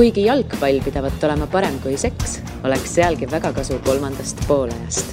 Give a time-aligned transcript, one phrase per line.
[0.00, 5.10] kuigi jalgpall pidavat olema parem kui seks, oleks sealgi väga kasu kolmandast poolajast.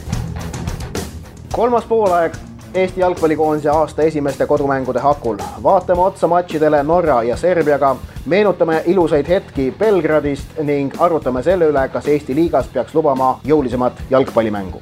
[1.52, 2.37] kolmas poolaeg
[2.74, 5.37] Eesti jalgpallikoondise aasta esimeste kodumängude hakul.
[5.63, 12.07] vaatame otsa matšidele Norra ja Serbiaga, meenutame ilusaid hetki Belgradist ning arutame selle üle, kas
[12.07, 14.81] Eesti liigas peaks lubama jõulisemat jalgpallimängu.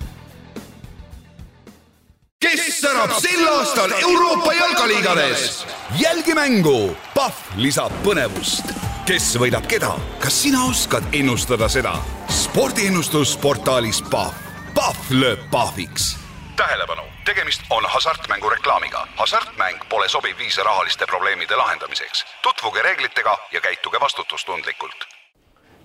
[2.39, 5.65] kes särab sel aastal Euroopa jalkaliigades?
[6.01, 8.84] jälgi mängu, Pahv lisab põnevust.
[9.05, 11.93] Kes võidab keda, kas sina oskad ennustada seda?
[12.29, 14.33] spordiennustus portaalis Pahv.
[14.73, 16.15] Pahv lööb pahviks.
[16.57, 19.07] tähelepanu tegemist on hasartmängu reklaamiga.
[19.15, 22.25] hasartmäng pole sobiv viis rahaliste probleemide lahendamiseks.
[22.43, 25.05] tutvuge reeglitega ja käituge vastutustundlikult.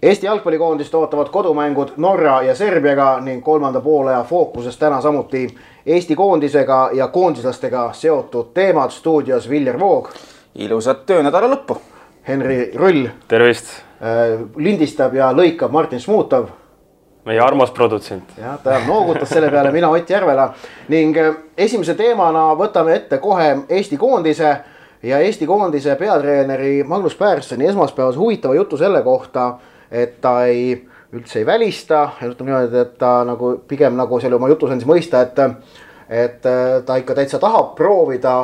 [0.03, 6.91] Eesti jalgpallikoondist ootavad kodumängud Norra ja Serbiaga ning kolmanda poole fookuses täna samuti Eesti koondisega
[6.93, 8.91] ja koondislastega seotud teemad.
[8.91, 10.09] stuudios Viljar Voog.
[10.55, 11.90] ilusat töönädala lõppu.
[12.29, 13.09] Henri Rull.
[13.29, 13.83] tervist.
[14.57, 16.47] lindistab ja lõikab Martin Šmutov
[17.25, 18.33] meie armas produtsent.
[18.39, 20.51] jah, ta noogutas selle peale, mina Ott Järvela
[20.89, 21.17] ning
[21.57, 24.53] esimese teemana võtame ette kohe Eesti koondise
[25.03, 29.53] ja Eesti koondise peatreeneri Magnus Pärssoni esmaspäevase huvitava jutu selle kohta,
[29.91, 30.73] et ta ei,
[31.13, 35.23] üldse ei välista ütleme niimoodi, et ta nagu pigem nagu selle oma jutus andis mõista,
[35.25, 35.39] et,
[36.09, 36.49] et
[36.87, 38.39] ta ikka täitsa tahab proovida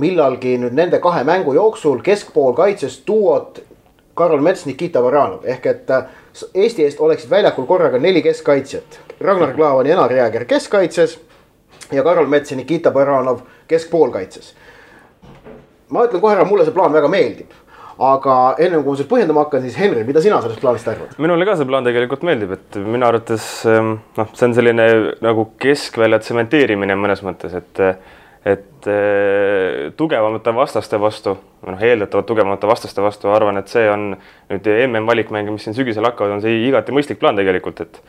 [0.00, 3.62] millalgi nüüd nende kahe mängu jooksul keskpoolkaitses duot
[4.14, 5.90] Karol Mets, Nikita Varanov ehk et
[6.54, 9.00] Eesti eest oleksid väljakul korraga neli keskkaitsjat.
[9.20, 11.18] Ragnar Klavan ja Janar Jääger keskkaitses
[11.92, 14.54] ja Karol Mets ja Nikita Baranov keskpoolkaitses.
[15.90, 17.50] ma ütlen kohe ära, mulle see plaan väga meeldib.
[17.98, 21.12] aga ennem kui ma seda põhjendama hakkan, siis Henri, mida sina sellest plaanist arvad?
[21.18, 24.86] minule ka see plaan tegelikult meeldib, et minu arvates noh, see on selline
[25.22, 27.82] nagu keskvälja tsementeerimine mõnes mõttes, et
[28.44, 28.88] et
[29.96, 31.32] tugevamate vastaste vastu,
[31.64, 34.10] noh, eeldatavalt tugevamate vastaste vastu, arvan, et see on
[34.50, 38.02] nüüd MM-valikmänge, mis siin sügisel hakkavad, on see igati mõistlik plaan tegelikult, et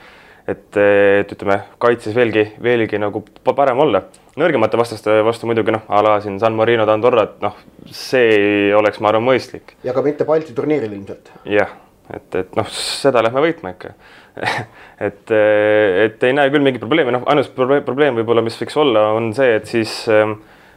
[0.48, 4.04] et, et ütleme, kaitses veelgi, veelgi nagu parem olla.
[4.36, 7.56] nõrgemate vastaste vastu muidugi noh, a la siin San Marino, Andorra, et noh,
[7.88, 9.74] see oleks, ma arvan, mõistlik.
[9.84, 11.32] ja ka mitte Balti turniiril ilmselt.
[11.50, 11.72] jah,
[12.14, 13.96] et, et noh, seda lähme võitma ikka
[15.08, 19.32] et, et ei näe küll mingit probleemi, noh, ainus probleem võib-olla, mis võiks olla, on
[19.38, 19.94] see, et siis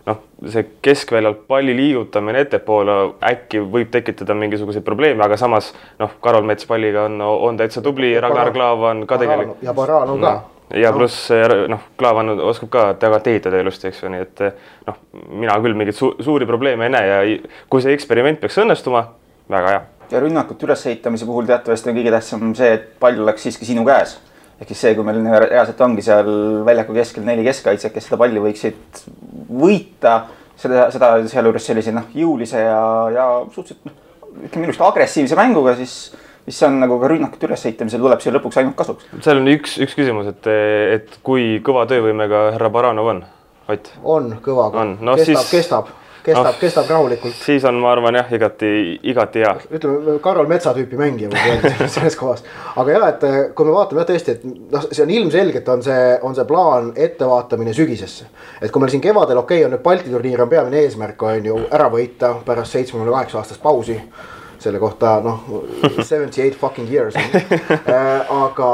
[0.09, 2.99] noh, see keskväljal palli liigutamine ettepoole
[3.31, 8.15] äkki võib tekitada mingisuguseid probleeme, aga samas noh, Karol Mets palliga on, on täitsa tubli,
[8.21, 9.67] Ragnar Klav on ka tegelikult.
[9.67, 10.37] ja Baranov ka.
[10.39, 11.31] No ja pluss
[11.73, 14.43] noh, Klaavan oskab ka tagant ehitada ilusti, eks ju, nii et
[14.89, 14.99] noh,
[15.33, 17.21] mina küll mingeid su suuri probleeme ei näe ja
[17.73, 19.07] kui see eksperiment peaks õnnestuma,
[19.49, 23.69] väga hea ja rünnakute ülesehitamise puhul teatavasti on kõige tähtsam see, et pall oleks siiski
[23.69, 24.19] sinu käes.
[24.59, 26.29] ehk siis see, kui meil reaalselt ongi seal
[26.67, 29.03] väljaku keskel neli keskkaitset, kes seda palli võiksid
[29.61, 30.15] võita,
[30.59, 32.81] seda, seda sealjuures sellise noh, jõulise ja,
[33.15, 34.01] ja suhteliselt noh,
[34.49, 36.01] ütleme ilusti agressiivse mänguga, siis
[36.49, 39.09] siis see on nagu ka rünnakute ülesehitamisel tuleb see lõpuks ainult kasuks.
[39.25, 40.49] seal on üks, üks küsimus, et,
[40.97, 43.25] et kui kõva töövõimega härra Baranov on,
[43.69, 43.93] Ott?
[44.03, 45.91] on kõva, no, kestab kestab
[46.29, 47.37] kestab no,, kestab rahulikult.
[47.43, 48.71] siis on, ma arvan jah, igati,
[49.11, 49.55] igati hea.
[49.79, 52.45] ütleme, Karol Metsa tüüpi mängija võib öelda selles kohas.
[52.77, 55.85] aga jah, et eh, kui me vaatame jah tõesti, et noh, see on ilmselgelt on
[55.87, 58.31] see, on see plaan ettevaatamine sügisesse.
[58.61, 61.53] et kui meil siin kevadel, okei okay,, on nüüd Balti turniir on peamine eesmärk on
[61.53, 64.01] ju ära võita pärast seitsmekümne kaheksa aastast pausi
[64.59, 65.47] selle kohta noh,
[66.11, 68.71] seventy eight fucking years äh, aga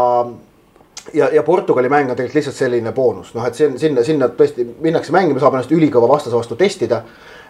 [1.13, 4.67] ja, ja Portugali mäng on tegelikult lihtsalt selline boonus, noh, et sinna, sinna, sinna tõesti
[4.81, 7.03] minnakse mängima, saab ennast ülikõva vastase vastu testida.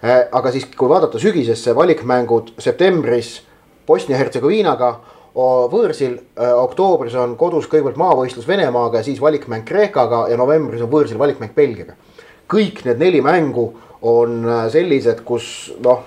[0.05, 3.37] Äh, aga siis, kui vaadata sügisesse valikmängud septembris
[3.87, 4.91] Bosnia-Hertsegoviinaga
[5.35, 10.91] võõrsil, äh, oktoobris on kodus kõigepealt maavõistlus Venemaaga ja siis valikmäng Kreekaga ja novembris on
[10.93, 11.95] võõrsil valikmäng Belgiaga.
[12.49, 13.73] kõik need neli mängu
[14.03, 16.05] on äh, sellised, kus noh,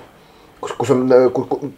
[0.61, 1.09] kus, kus on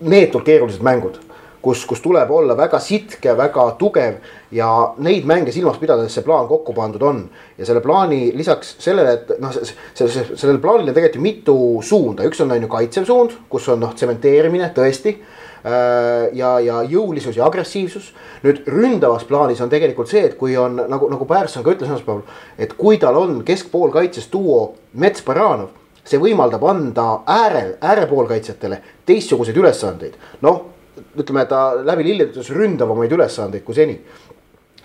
[0.01, 1.19] neetult keerulised mängud
[1.61, 4.19] kus, kus tuleb olla väga sitke, väga tugev
[4.55, 4.69] ja
[5.03, 7.23] neid mänge silmas pidades see plaan kokku pandud on.
[7.57, 9.55] ja selle plaani lisaks sellele, et noh,
[9.93, 13.83] sellel plaanil on tegelikult ju mitu suunda, üks on on ju kaitsev suund, kus on
[13.83, 18.13] noh, tsementeerimine tõesti äh, ja, ja jõulisus ja agressiivsus.
[18.43, 22.23] nüüd ründavas plaanis on tegelikult see, et kui on nagu, nagu Pärson ka ütles esmaspäeval,
[22.57, 25.75] et kui tal on keskpoolkaitses duo Mets-Baranov,
[26.07, 30.15] see võimaldab anda äärel, äärepoolkaitsjatele teistsuguseid ülesandeid.
[30.41, 30.78] noh,
[31.17, 33.99] ütleme, ta läbi lilletus ründavamaid ülesandeid kui seni.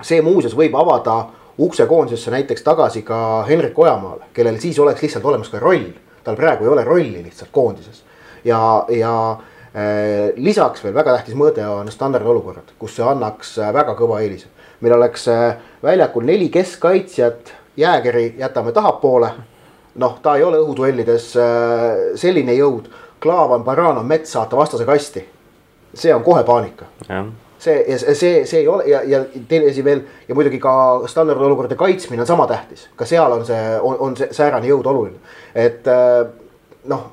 [0.02, 1.28] see muuseas võib avada
[1.58, 5.92] ukse koondisesse näiteks tagasi ka Henrik Ojamaale, kellel siis oleks lihtsalt olemas ka roll.
[6.24, 8.04] tal praegu ei ole rolli lihtsalt koondises
[8.44, 9.30] ja, ja
[9.74, 14.48] äh, lisaks veel väga tähtis mõõde on standardolukorrad, kus see annaks äh, väga kõva eelise.
[14.80, 19.30] meil oleks äh, väljakul neli keskkaitsjat, jäägeri jätame tahapoole.
[19.94, 22.90] noh, ta ei ole õhuduellides äh, selline jõud,
[23.20, 25.28] Klaavan, Baranov, Mets saata vastase kasti
[25.94, 26.86] see on kohe paanika
[27.58, 30.74] see ja see, see, see ei ole ja, ja teine asi veel ja muidugi ka
[31.10, 35.20] standardolukordade kaitsmine on sama tähtis, ka seal on see, on, see säärane jõud oluline,
[35.54, 36.24] et äh,
[36.90, 37.06] noh,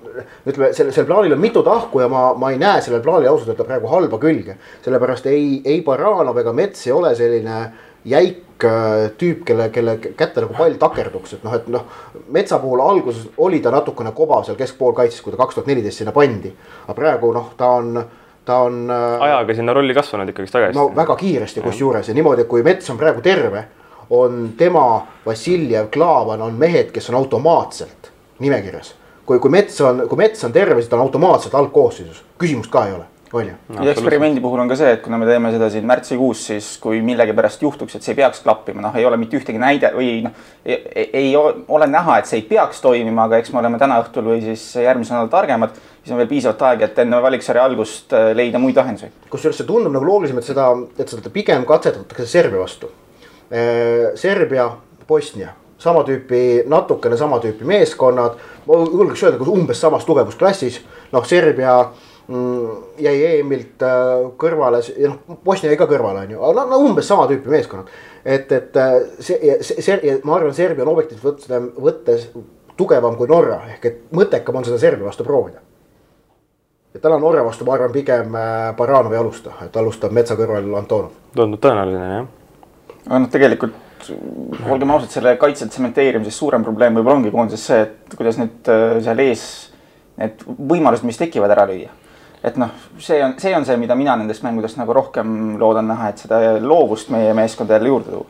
[0.47, 3.53] ütleme sellel, sellel plaanil on mitu tahku ja ma, ma ei näe sellel plaanil ausalt
[3.53, 4.57] öelda praegu halba külge.
[4.83, 7.61] sellepärast ei, ei Baranov ega Mets ei ole selline
[8.05, 11.85] jäik äh, tüüp, kelle, kelle kätte nagu pall takerduks, et noh, et noh.
[12.33, 16.13] Metsa puhul alguses oli ta natukene kobav seal keskpoolkaitses, kui ta kaks tuhat neliteist sinna
[16.15, 16.51] pandi.
[16.87, 17.93] aga praegu noh, ta on
[18.45, 18.89] ta on.
[18.91, 20.79] Äh, ajaga sinna rolli kasvanud ikkagist väga hästi.
[20.79, 23.65] no väga kiiresti kusjuures ja niimoodi, et kui mets on praegu terve,
[24.09, 28.95] on tema, Vassiljev, Klaavan on mehed, kes on automaatselt nimekirjas.
[29.25, 32.85] kui, kui mets on, kui mets on terve, siis ta on automaatselt algkoosseisus, küsimust ka
[32.85, 33.83] ei ole ju no,.
[33.85, 36.99] ja eksperimendi puhul on ka see, et kuna me teeme seda siin märtsikuus, siis kui
[37.05, 40.35] millegipärast juhtuks, et see ei peaks klappima, noh, ei ole mitte ühtegi näide või noh,
[40.65, 44.43] ei ole näha, et see ei peaks toimima, aga eks me oleme täna õhtul või
[44.43, 45.79] siis järgmisel nädalal targemad.
[46.01, 49.11] siis on veel piisavalt aega, et enne valiksarja algust äh, leida muid lahendusi.
[49.29, 50.67] kusjuures see tundub nagu loogilisem, et seda,
[50.99, 52.91] et seda pigem katsetatakse Serbia vastu.
[53.51, 54.71] Äh, Serbia,
[55.07, 58.35] Bosnia sama tüüpi, natukene sama tüüpi meeskonnad,
[58.67, 60.77] ma julgeks öelda, umbes samas tugevusklassis,
[61.11, 61.79] noh, Serbia
[63.01, 67.07] jäi EM-ilt äh, kõrvale ja noh, Bosnia jäi ka kõrvale, on ju, aga no umbes
[67.09, 67.89] sama tüüpi meeskonnad.
[68.23, 72.27] et, et äh, see, see, see, ma arvan, Serbia on objektiivselt võttes, võttes
[72.77, 75.63] tugevam kui Norra ehk et mõttekam on seda Serbia vastu proovida.
[76.93, 80.69] et täna Norra vastu ma arvan pigem äh, Baranov ei alusta, et alustab Metsa kõrval
[80.77, 81.15] Antonov.
[81.35, 82.27] tundub tõenäoline jah.
[83.07, 83.79] aga noh, tegelikult
[84.69, 88.71] olgem ausad, selle kaitse tsementeerimises suurem probleem võib-olla ongi koondises see, et kuidas nüüd
[89.03, 89.43] seal ees
[90.21, 92.00] need võimalused, mis tekivad, ära lüüa
[92.43, 96.09] et noh, see on, see on see, mida mina nendest mängudest nagu rohkem loodan näha,
[96.09, 98.25] et seda loovust meie meeskonda jälle juurde tuua.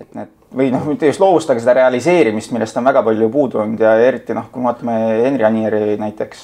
[0.00, 3.60] et need või noh, mitte just loovust, aga seda realiseerimist, millest on väga palju puudu
[3.62, 6.42] olnud ja eriti noh, kui me vaatame Henri Anieri näiteks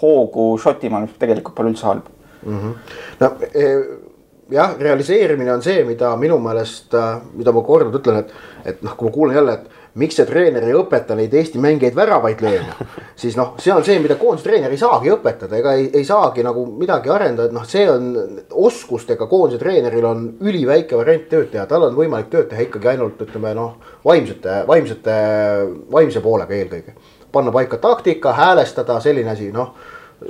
[0.00, 2.06] hoogu Šotimaal tegelikult pole üldse halb
[2.42, 2.58] mm.
[2.58, 2.74] -hmm.
[3.20, 3.72] no e,
[4.54, 6.94] jah, realiseerimine on see, mida minu meelest,
[7.34, 8.32] mida ma korduvalt ütlen, et,
[8.64, 11.96] et noh, kui ma kuulen jälle, et miks see treener ei õpeta neid Eesti mängijaid
[11.96, 12.86] väravaid lööma.
[13.18, 16.44] siis noh, see on see, mida koondise treener ei saagi õpetada, ega ei, ei saagi
[16.46, 18.08] nagu midagi arendada, et noh, see on
[18.68, 23.20] oskustega koondise treeneril on üliväike variant tööd teha, tal on võimalik tööd teha ikkagi ainult
[23.26, 25.20] ütleme noh, vaimsete, vaimsete,
[25.92, 26.96] vaimse poolega eelkõige.
[27.32, 29.74] panna paika taktika, häälestada, selline asi, noh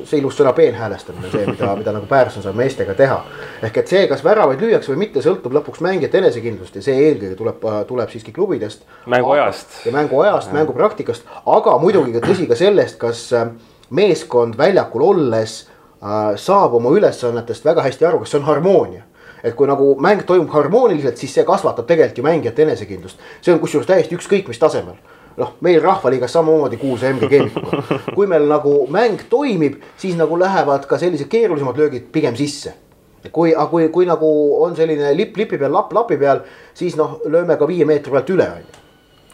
[0.05, 3.19] see ilus sõna peenhäälestamine, see, mida, mida nagu Pärson saab meestega teha.
[3.65, 7.39] ehk et see, kas väravaid lüüakse või mitte, sõltub lõpuks mängijate enesekindlust ja see eelkõige
[7.39, 8.85] tuleb, tuleb siiski klubidest.
[9.07, 9.81] mänguajast.
[9.87, 13.49] ja mänguajast, mängupraktikast, aga muidugi ka tõsi ka sellest, kas äh,
[13.91, 19.07] meeskond väljakul olles äh, saab oma ülesannetest väga hästi aru, kas see on harmoonia
[19.45, 23.19] et kui nagu mäng toimub harmooniliselt, siis see kasvatab tegelikult ju mängijate enesekindlust.
[23.41, 24.99] see on kusjuures täiesti ükskõik mis tasemel
[25.39, 27.83] noh, meil Rahvaliigas samamoodi kuulsa MG Keemikuga.
[28.17, 32.75] kui meil nagu mäng toimib, siis nagu lähevad ka sellised keerulisemad löögid pigem sisse.
[33.33, 34.29] kui, aga kui, kui nagu
[34.63, 36.45] on selline lipp lipi peal, lapp lapi peal,
[36.75, 38.83] siis noh, lööme ka viie meetri pealt üle on ju.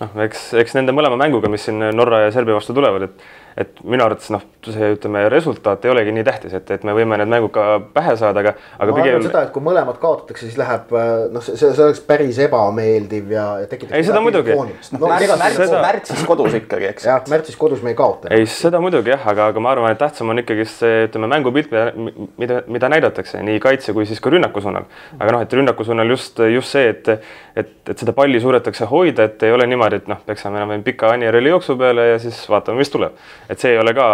[0.00, 3.80] noh, eks, eks nende mõlema mänguga, mis siin Norra ja Serbia vastu tulevad, et et
[3.86, 7.30] minu arvates noh, see ütleme, resultaat ei olegi nii tähtis, et, et me võime need
[7.30, 7.64] mängud ka
[7.94, 9.22] pähe saada, aga, aga ma pigem.
[9.26, 10.90] seda, et kui mõlemad kaotatakse, siis läheb
[11.34, 13.94] noh, see, see oleks päris ebameeldiv ja, ja tekitab.
[13.98, 14.56] ei, seda muidugi.
[14.56, 15.82] No, no, märtsis, märtsis, seda...
[15.84, 17.06] märtsis kodus ikkagi, eks.
[17.10, 18.32] jah, märtsis kodus me ei kaota.
[18.34, 21.70] ei, seda muidugi jah, aga, aga ma arvan, et tähtsam on ikkagist see, ütleme, mängupilt,
[21.70, 24.88] mida, mida, mida näidatakse nii kaitse kui siis ka rünnaku suunal.
[25.20, 27.12] aga noh, et rünnaku suunal just, just see, et,
[27.54, 31.14] et, et seda palli suudetakse hoida, et ei ole niimoodi, et noh, peksame enam-vähem pika
[31.14, 33.14] Anierelli jooksu peale ja siis vaatame, mis tuleb.
[33.48, 34.06] Et see ei ole ka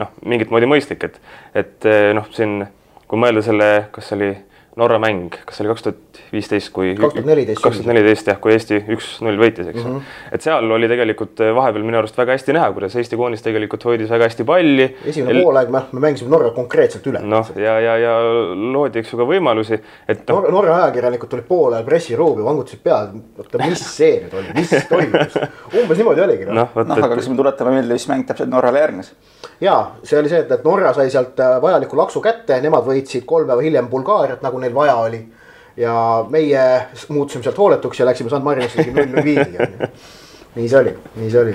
[0.00, 1.20] noh, mingit moodi mõistlik, et,
[1.54, 2.62] et noh, siin
[3.10, 4.32] kui mõelda selle, kas see oli
[4.80, 6.94] Norra mäng, kas see oli kaks tuhat viisteist, kui.
[6.96, 7.60] kaks tuhat neliteist.
[7.60, 10.22] kaks tuhat neliteist jah, kui Eesti üks-null võitis, eks ju mm -hmm..
[10.32, 13.84] et seal oli tegelikult eh, vahepeal minu arust väga hästi näha, kuidas Eesti koondis tegelikult
[13.84, 14.86] hoidis väga hästi palli.
[15.04, 15.42] esimene El...
[15.44, 17.20] poolaeg me, me mängisime Norra konkreetselt üle.
[17.20, 18.14] noh, ja, ja, ja
[18.54, 20.40] loodi, eks ju, ka võimalusi, et no..
[20.56, 25.36] Norra ajakirjanikud tulid poolajal pressiruumi, vangutasid pead, oota, mis see nüüd oli, mis toimus
[25.82, 26.72] umbes niimoodi oligi noh.
[26.72, 29.12] noh, noh, aga kas me tuletame meelde, mis mäng täpselt Norrale järgnes?
[29.60, 33.28] ja see oli see, et, et Norra sai sealt äh, vajaliku laksu kätte, nemad võitsid
[33.28, 35.20] kolm päeva hiljem Bulgaariat, nagu neil vaja oli
[35.76, 36.64] ja meie
[37.08, 39.68] muutusime sealt hooletuks ja läksime San Marinisse null null viigiga.
[40.54, 41.54] nii see oli, nii see oli.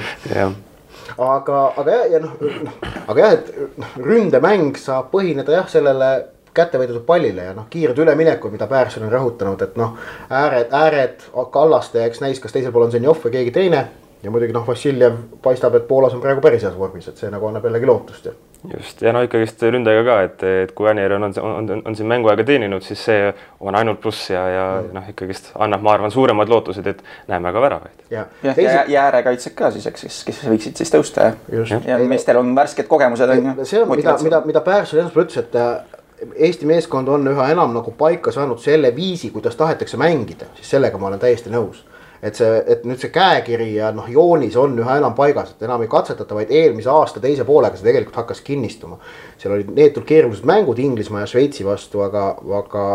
[1.17, 6.09] aga, aga jah, ja noh, noh, aga jah, et noh, ründemäng saab põhineda jah, sellele
[6.57, 9.93] kätte võidetud pallile ja noh, kiired üleminekud, mida Pärson on rõhutanud, et noh,
[10.33, 13.87] ääred, ääred Kallaste, eks näis, kas teisel pool on Zenjov või keegi teine.
[14.23, 17.47] ja muidugi noh, Vassiljev paistab, et Poolas on praegu päris heas vormis, et see nagu
[17.47, 18.33] annab jällegi lootust ja
[18.73, 21.95] just ja no ikkagist ründajaga ka, et, et kui Anier on, on, on, on, on
[21.95, 24.93] siin mänguaega teeninud, siis see on ainult pluss ja, ja mm.
[24.97, 28.05] noh, ikkagist annab, ma arvan, suuremad lootused, et näeme ka väravaid.
[28.11, 31.99] ja, ja, ja, ja äärekaitsjad ka siis, eks, kes, kes võiksid siis tõusta ja, ja
[32.07, 33.67] meestel on värsked kogemused on ju.
[33.69, 35.95] see on, mida, mida, mida Pärson esmaspäeval ütles, et
[36.33, 40.97] Eesti meeskond on üha enam nagu paika saanud selle viisi, kuidas tahetakse mängida, siis sellega
[40.97, 41.83] ma olen täiesti nõus
[42.21, 45.83] et see, et nüüd see käekiri ja noh, joonis on üha enam paigas, et enam
[45.85, 48.99] ei katsetata, vaid eelmise aasta teise poolega see tegelikult hakkas kinnistuma.
[49.37, 52.29] seal olid neetult keerulised mängud Inglismaa ja Šveitsi vastu, aga,
[52.61, 52.85] aga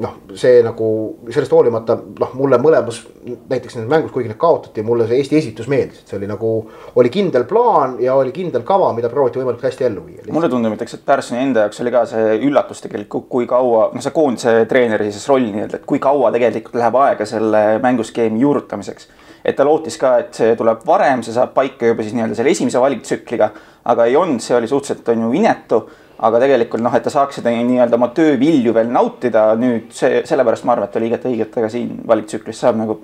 [0.00, 0.86] noh, see nagu
[1.28, 5.68] sellest hoolimata noh, mulle mõlemas näiteks nendes mängus, kuigi need kaotati, mulle see Eesti esitus
[5.70, 6.52] meeldis, et see oli nagu.
[7.00, 10.24] oli kindel plaan ja oli kindel kava, mida prooviti võimalikult hästi ellu viia.
[10.32, 14.04] mulle tundub näiteks, et Pärssoni enda jaoks oli ka see üllatus tegelikult, kui kaua, noh,
[14.04, 19.08] see koondise treeneri siis roll nii-öelda, et kui kaua tegelikult läheb aega selle mänguskeemi juurutamiseks.
[19.44, 22.56] et ta lootis ka, et see tuleb varem, see saab paika juba siis nii-öelda selle
[22.56, 23.52] esimese valiktsükliga,
[23.84, 25.84] aga ei olnud, see oli suhteliselt on ju inetu
[26.20, 30.66] aga tegelikult noh, et ta saaks seda nii-öelda oma töövilju veel nautida nüüd see, sellepärast
[30.68, 32.98] ma arvan, et oli igati õige, et ta ka siin valiktsüklis saab nagu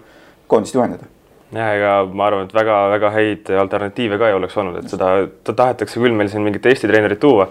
[0.50, 1.08] koondist juhendada
[1.54, 5.10] ja ega ma arvan, et väga-väga häid alternatiive ka ei oleks olnud, et seda
[5.46, 7.48] ta tahetakse küll meil siin mingit Eesti treenerit tuua.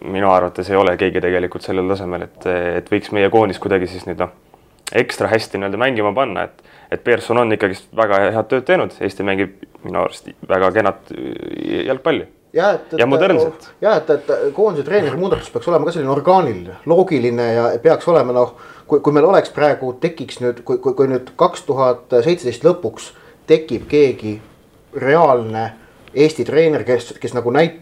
[0.00, 2.46] minu arvates ei ole keegi tegelikult sellel tasemel, et,
[2.78, 4.30] et võiks meie koondis kuidagi siis nüüd noh,
[4.96, 9.26] ekstra hästi nii-öelda mängima panna, et, et Pearson on ikkagist väga head tööd teinud, Eesti
[9.28, 11.12] mängib minu arust väga kenat
[11.84, 13.70] jalgpalli ja, et, ja modernselt.
[13.80, 18.34] ja et, et koondise treeneri muudatus peaks olema ka selline orgaaniline, loogiline ja peaks olema
[18.36, 18.54] noh,
[18.86, 23.12] kui, kui meil oleks praegu tekiks nüüd, kui, kui, kui nüüd kaks tuhat seitseteist lõpuks
[23.50, 24.38] tekib keegi
[24.96, 25.70] reaalne
[26.10, 27.76] Eesti treener, kes, kes nagu näit-,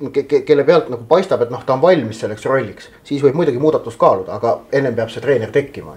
[0.44, 3.96] kelle pealt nagu paistab, et noh, ta on valmis selleks rolliks, siis võib muidugi muudatust
[3.96, 5.94] kaaluda, aga ennem peab see treener tekkima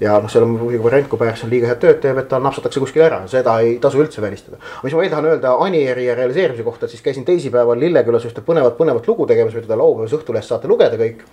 [0.00, 2.82] ja noh, seal on muidugi variant, kui Pärson liiga head tööd teeb, et ta napsatakse
[2.82, 4.58] kuskile ära, seda ei tasu üldse välistada.
[4.82, 8.44] mis ma veel tahan öelda Anieri ja realiseerimise kohta, et siis käisin teisipäeval Lillekülas ühte
[8.46, 11.26] põnevat, põnevat lugu tegemas, mida te laupäevas Õhtulehest saate lugeda kõik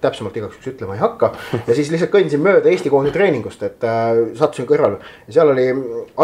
[0.00, 1.32] täpsemalt igaks juhuks ütlema ei hakka.
[1.66, 5.66] ja siis lihtsalt kõndisin mööda Eesti koondise treeningust, et äh, sattusin kõrvale ja seal oli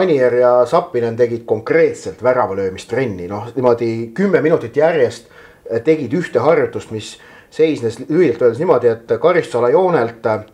[0.00, 5.30] Anier ja Zappinen tegid konkreetselt väravalöömistrenni, noh niimoodi kümme minutit järjest
[5.84, 7.14] tegid ühte harjutust, mis
[7.54, 10.44] seisnes lühidalt öeldes niimoodi, et karistusala joonelt äh,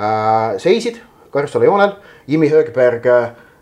[0.00, 1.92] äh, seisid Karlssoni joonel.
[2.28, 3.06] Jimmy Högberg,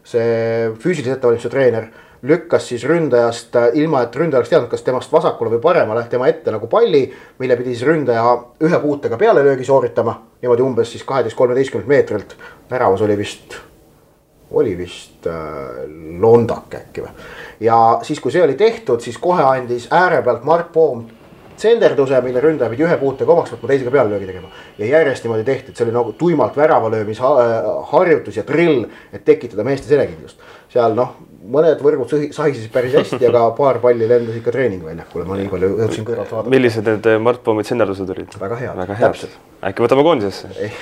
[0.08, 1.88] see füüsilise ettevalmistuse treener,
[2.22, 6.52] lükkas siis ründajast ilma, et ründaja oleks teadnud, kas temast vasakule või paremale tema ette
[6.54, 7.04] nagu palli,
[7.38, 8.24] mille pidi siis ründaja
[8.64, 10.18] ühe puutega pealelöögi sooritama.
[10.42, 12.36] niimoodi umbes siis kaheteist, kolmeteistkümnelt meetrilt.
[12.70, 13.54] väravas oli vist,
[14.50, 15.84] oli vist äh,
[16.20, 17.14] Londak äkki või.
[17.60, 21.06] ja siis, kui see oli tehtud, siis kohe andis ääre pealt Mart Poom
[21.58, 24.50] tsenderduse, mille ründaja pidi ühe puutega omaks võtma, teisega pealelöögi tegema.
[24.78, 29.90] ja järjest niimoodi tehti, et see oli nagu tuimalt väravalöömisharjutus ja drill, et tekitada meeste
[29.90, 30.38] selekindlust.
[30.72, 31.16] seal noh,
[31.48, 36.08] mõned võrgud sahisid päris hästi, aga paar palli lendas ikka treeningväljakule, ma nii palju jõudsin
[36.08, 36.54] kõrvalt vaadata.
[36.54, 38.38] millised need eh, Mart Poomi tsenderdused olid?
[38.40, 39.38] väga head, väga head.
[39.70, 40.50] äkki võtame koondisesse?
[40.58, 40.72] ei,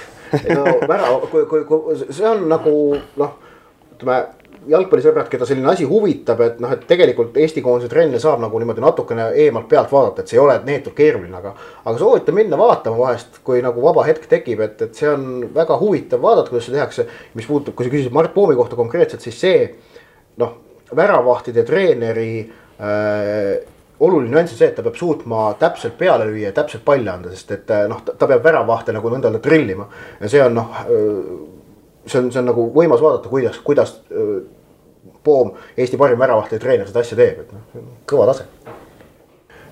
[0.42, 2.75] ei no värav, kui, kui, kui see on nagu
[3.23, 3.37] noh,
[3.97, 4.23] ütleme
[4.70, 8.82] jalgpallisõbrad, keda selline asi huvitab, et noh, et tegelikult Eesti koondise trenne saab nagu niimoodi
[8.82, 11.52] natukene eemalt pealt vaadata, et see ei ole neetult keeruline, aga.
[11.85, 15.78] aga soovitan minna vaatama vahest, kui nagu vaba hetk tekib, et, et see on väga
[15.80, 17.06] huvitav vaadata, kuidas seda tehakse.
[17.35, 19.64] mis puudutab, kui sa küsisid Mart Poomi kohta konkreetselt, siis see
[20.42, 20.58] noh,
[20.96, 23.56] väravahtide treeneri äh,
[24.00, 27.32] oluline nüanss on see, et ta peab suutma täpselt peale lüüa ja täpselt palli anda,
[27.32, 29.87] sest et noh, ta peab väravahte nagu nõnda öelda trillima
[30.20, 30.82] ja see on noh
[32.06, 33.96] see on, see on nagu võimas vaadata, kuidas, kuidas
[35.26, 38.47] Poom, Eesti parim väravahtide treener seda asja teeb, et noh, kõva tase.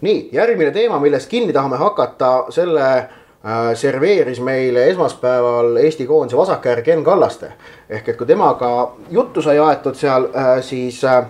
[0.04, 6.82] nii, järgmine teema, millest kinni tahame hakata, selle äh, serveeris meile esmaspäeval Eesti koondise vasakäär
[6.82, 7.52] Ken Kallaste.
[7.88, 11.26] ehk et kui temaga juttu sai aetud seal äh,, siis äh,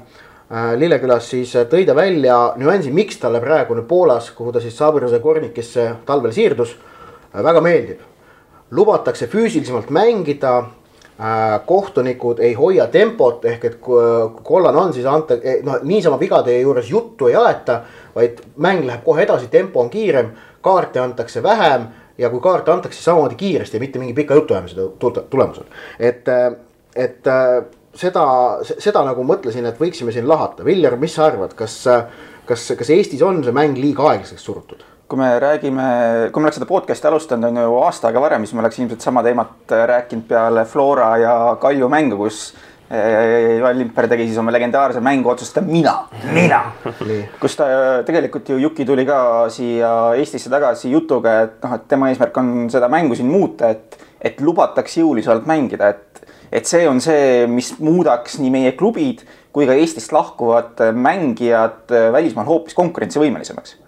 [0.77, 5.19] Lillekülas, siis tõi ta välja nüansi, miks talle praegu nüüd Poolas, kuhu ta siis Sabrose
[5.21, 6.77] Kornikisse talvel siirdus
[7.35, 8.01] äh,, väga meeldib.
[8.71, 10.84] lubatakse füüsilisemalt mängida Äh,
[11.67, 14.01] kohtunikud ei hoia tempot ehk et kui
[14.43, 17.81] kollane on, siis anta, noh niisama vigade juures juttu ei aeta,
[18.17, 20.33] vaid mäng läheb kohe edasi, tempo on kiirem,
[20.65, 21.87] kaarte antakse vähem
[22.19, 24.89] ja kui kaarte antakse samamoodi kiiresti mitte mingi pika jutuajamise
[25.31, 25.65] tulemusel.
[26.01, 26.53] et, äh,
[26.97, 28.25] et äh, seda,
[28.63, 30.65] seda nagu mõtlesin, et võiksime siin lahata.
[30.67, 31.79] Viljar, mis sa arvad, kas,
[32.49, 34.83] kas, kas Eestis on see mäng liiga aeglaseks surutud?
[35.09, 35.87] Kui me räägime,
[36.33, 39.05] kui me oleks seda podcast'i alustanud, on ju aasta aega varem, siis me oleks ilmselt
[39.05, 42.47] sama teemat rääkinud peale Flora ja Kalju mängu, kus
[42.95, 45.95] Joel Limper tegi siis oma legendaarse mängu, otsustab mina,
[46.33, 46.61] mina
[47.43, 47.69] kus ta
[48.07, 49.19] tegelikult ju Juki tuli ka
[49.53, 54.01] siia Eestisse tagasi jutuga, et noh, et tema eesmärk on seda mängu siin muuta, et,
[54.21, 59.69] et lubataks jõulisemalt mängida, et, et see on see, mis muudaks nii meie klubid kui
[59.69, 63.79] ka Eestist lahkuvad mängijad välismaal hoopis konkurentsivõimelisemaks.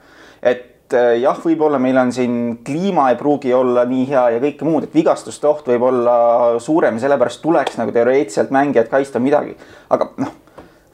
[0.42, 2.34] et et äh, jah, võib-olla meil on siin
[2.66, 6.16] kliima ei pruugi olla nii hea ja kõike muud, et vigastuste oht võib olla
[6.62, 9.56] suurem ja sellepärast tuleks nagu teoreetiliselt mängijad kaitsta midagi.
[9.90, 10.34] aga noh,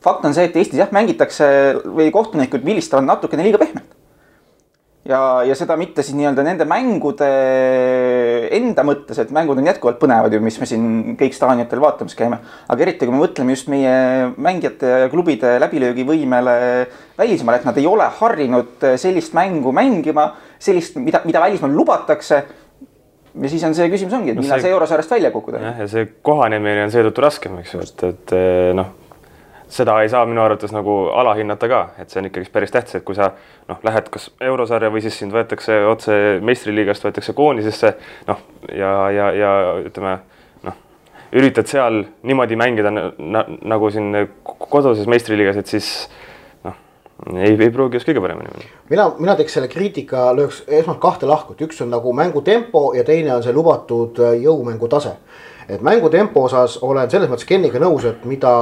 [0.00, 1.46] fakt on see, et Eestis jah, mängitakse
[1.84, 3.90] või kohtunikud vilistavad natukene liiga pehmelt.
[5.08, 7.28] Ja, ja seda mitte siis nii-öelda nende mängude
[8.54, 12.38] enda mõttes, et mängud on jätkuvalt põnevad ju, mis me siin kõik staadionitel vaatamas käime.
[12.68, 16.56] aga eriti, kui me mõtleme just meie mängijate ja klubide läbilöögivõimele
[17.18, 20.32] välismaal, et nad ei ole harjunud sellist mängu mängima,
[20.62, 22.42] sellist, mida, mida välismaal lubatakse
[23.42, 25.62] ja siis on see küsimus ongi, et millal no see, see eurosarjast välja kukkuda.
[25.66, 28.36] jah, ja see kohanemine on seetõttu raskem, eks ju, et, et
[28.78, 28.98] noh
[29.72, 33.04] seda ei saa minu arvates nagu alahinnata ka, et see on ikkagist päris tähtis, et
[33.06, 33.30] kui sa
[33.70, 37.94] noh, lähed kas eurosarja või siis sind võetakse otse meistriliigast, võetakse koondisesse,
[38.28, 39.52] noh ja, ja, ja
[39.86, 40.18] ütleme
[40.68, 40.76] noh,
[41.40, 44.12] üritad seal niimoodi mängida na, nagu siin
[44.44, 45.88] koduses meistriliigas, et siis
[46.66, 46.76] noh,
[47.38, 48.82] ei, ei pruugi just kõige paremini minna.
[48.92, 53.06] mina, mina teeks selle kriitika, lööks esmalt kahte lahkut, üks on nagu mängu tempo ja
[53.08, 55.16] teine on see lubatud jõumängu tase
[55.72, 58.52] et mängutempo osas olen selles mõttes Keniga nõus, et mida,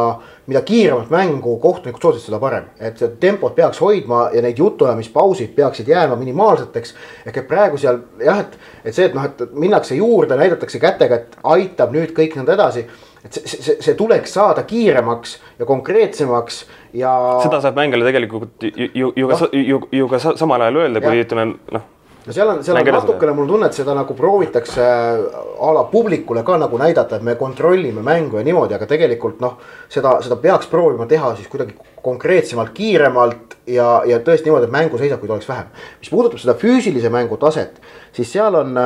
[0.50, 2.70] mida kiiremat mängu kohtunikud soosivad, seda parem.
[2.78, 6.94] et tempot peaks hoidma ja neid jutuajamispausid peaksid jääma minimaalseteks.
[7.26, 11.14] ehk et praegu seal jah, et, et see, et noh, et minnakse juurde, näidatakse kätega,
[11.14, 12.86] et aitab nüüd kõik nõnda edasi
[13.24, 16.64] et see, see, see tuleks saada kiiremaks ja konkreetsemaks
[16.96, 17.12] ja.
[17.42, 21.02] seda saab mängijale tegelikult ju, ju, ju ka no., ju, ju ka samal ajal öelda,
[21.04, 21.88] kui ütleme noh
[22.26, 26.42] no seal on, seal on natukene mul tunne, et seda nagu proovitakse a la publikule
[26.46, 29.56] ka nagu näidata, et me kontrollime mängu ja niimoodi, aga tegelikult noh.
[29.88, 35.36] seda, seda peaks proovima teha siis kuidagi konkreetsemalt, kiiremalt ja, ja tõesti niimoodi, et mänguseisakuid
[35.36, 35.72] oleks vähem.
[36.00, 37.80] mis puudutab seda füüsilise mängu taset,
[38.16, 38.76] siis seal on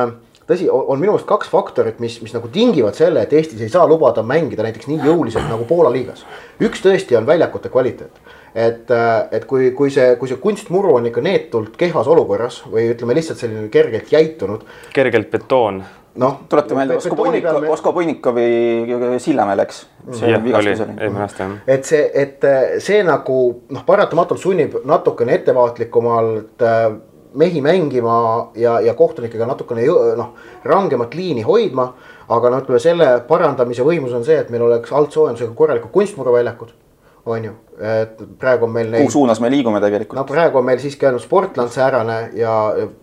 [0.47, 3.87] tõsi, on minu meelest kaks faktorit, mis, mis nagu tingivad selle, et Eestis ei saa
[3.89, 6.25] lubada mängida näiteks nii jõuliselt nagu Poola liigas.
[6.61, 8.23] üks tõesti on väljakute kvaliteet
[8.55, 8.91] et,
[9.35, 13.41] et kui, kui see, kui see kunstmuru on ikka neetult kehvas olukorras või ütleme lihtsalt
[13.41, 14.63] selline kergelt jäitunud.
[14.95, 15.81] kergelt betoon.
[16.23, 19.81] noh, tuleta meelde Osko Punnikovi me..., Osko Punnikovi Sillamäe läks.
[21.67, 23.41] et see, et äh, see nagu
[23.75, 26.87] noh, paratamatult sunnib natukene ettevaatlikumalt äh,
[27.35, 28.15] mehi mängima
[28.55, 29.85] ja, ja kohtunikega natukene
[30.17, 31.93] noh, rangemat liini hoidma.
[32.29, 36.73] aga noh, ütleme selle parandamise võimus on see, et meil oleks altsoojendusega korralikud kunstmuruväljakud
[37.25, 39.01] on ju, et praegu on meil neid.
[39.01, 40.17] kuhu suunas me liigume tegelikult?
[40.19, 42.53] no praegu on meil siiski ainult Sportland säärane ja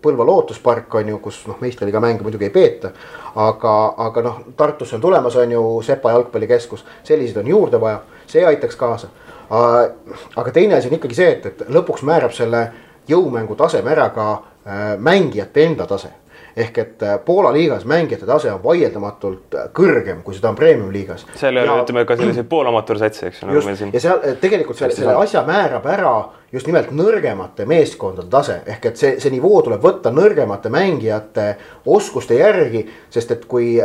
[0.01, 2.93] Põlva lootuspark on ju, kus noh, meistriliiga mänge muidugi ei peeta.
[3.35, 3.73] aga,
[4.07, 8.79] aga noh, Tartusse on tulemas, on ju Sepa jalgpallikeskus, selliseid on juurde vaja, see aitaks
[8.79, 9.11] kaasa.
[9.49, 12.69] aga teine asi on ikkagi see, et, et lõpuks määrab selle
[13.07, 16.11] jõumängu taseme ära ka äh, mängijate enda tase
[16.55, 20.91] ehk et äh, Poola liigas mängijate tase on vaieldamatult äh, kõrgem, kui seda on premium
[20.93, 21.25] liigas.
[21.39, 23.93] seal ei ole, ütleme ka selliseid poolamatöörsatse, eks ju, nagu meil siin.
[23.93, 26.13] ja seal tegelikult selle, selle asja määrab ära
[26.53, 31.49] just nimelt nõrgemate meeskondade tase, ehk et see, see nivoo tuleb võtta nõrgemate mängijate
[31.89, 33.75] oskuste järgi, sest et kui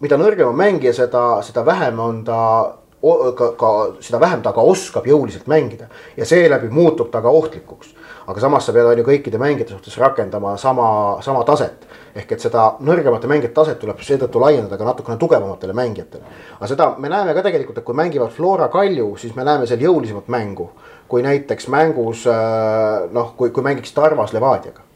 [0.00, 2.40] mida nõrgem on mängija, seda, seda vähem on ta
[3.36, 3.70] ka, ka
[4.00, 7.94] seda vähem ta ka oskab jõuliselt mängida ja seeläbi muutub ta ka ohtlikuks
[8.30, 10.88] aga samas sa pead on ju kõikide mängijate suhtes rakendama sama,
[11.22, 11.86] sama taset.
[12.14, 16.22] ehk et seda nõrgemate mängijate taset tuleb seetõttu laiendada ka natukene tugevamatele mängijatele.
[16.58, 19.80] aga seda me näeme ka tegelikult, et kui mängivad Flora Kalju, siis me näeme seal
[19.80, 20.70] jõulisemat mängu.
[21.08, 24.89] kui näiteks mängus äh, noh, kui, kui mängiks Tarvas Levadiaga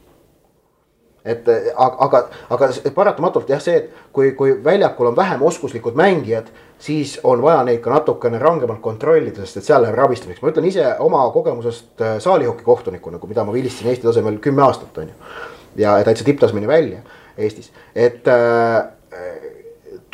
[1.25, 2.21] et aga, aga,
[2.53, 7.63] aga paratamatult jah, see, et kui, kui väljakul on vähem oskuslikud mängijad, siis on vaja
[7.65, 12.05] neid ka natukene rangemalt kontrollida, sest et seal läheb rabistamiseks, ma ütlen ise oma kogemusest
[12.05, 15.37] äh, saalihoki kohtunikuna, mida ma vilistasin Eesti tasemel kümme aastat, on ju.
[15.81, 17.01] ja täitsa tipptasemeni välja
[17.39, 18.85] Eestis, et äh,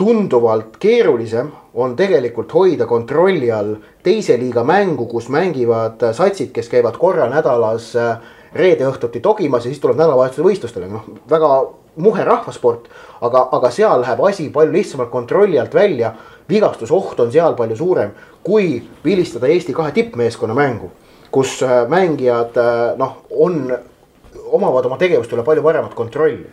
[0.01, 6.96] tunduvalt keerulisem on tegelikult hoida kontrolli all teise liiga mängu, kus mängivad satsid, kes käivad
[7.03, 8.14] korra nädalas äh,
[8.55, 11.51] reede õhtuti togimas ja siis tuleb nädalavahetusel võistlustele, noh väga
[11.97, 12.89] muhe rahvasport.
[13.21, 16.13] aga, aga seal läheb asi palju lihtsamalt kontrolli alt välja.
[16.49, 18.11] vigastusoht on seal palju suurem,
[18.43, 20.91] kui vilistada Eesti kahe tippmeeskonna mängu.
[21.31, 23.79] kus äh, mängijad äh, noh, on,
[24.47, 26.47] omavad oma tegevuste üle palju paremat kontrolli.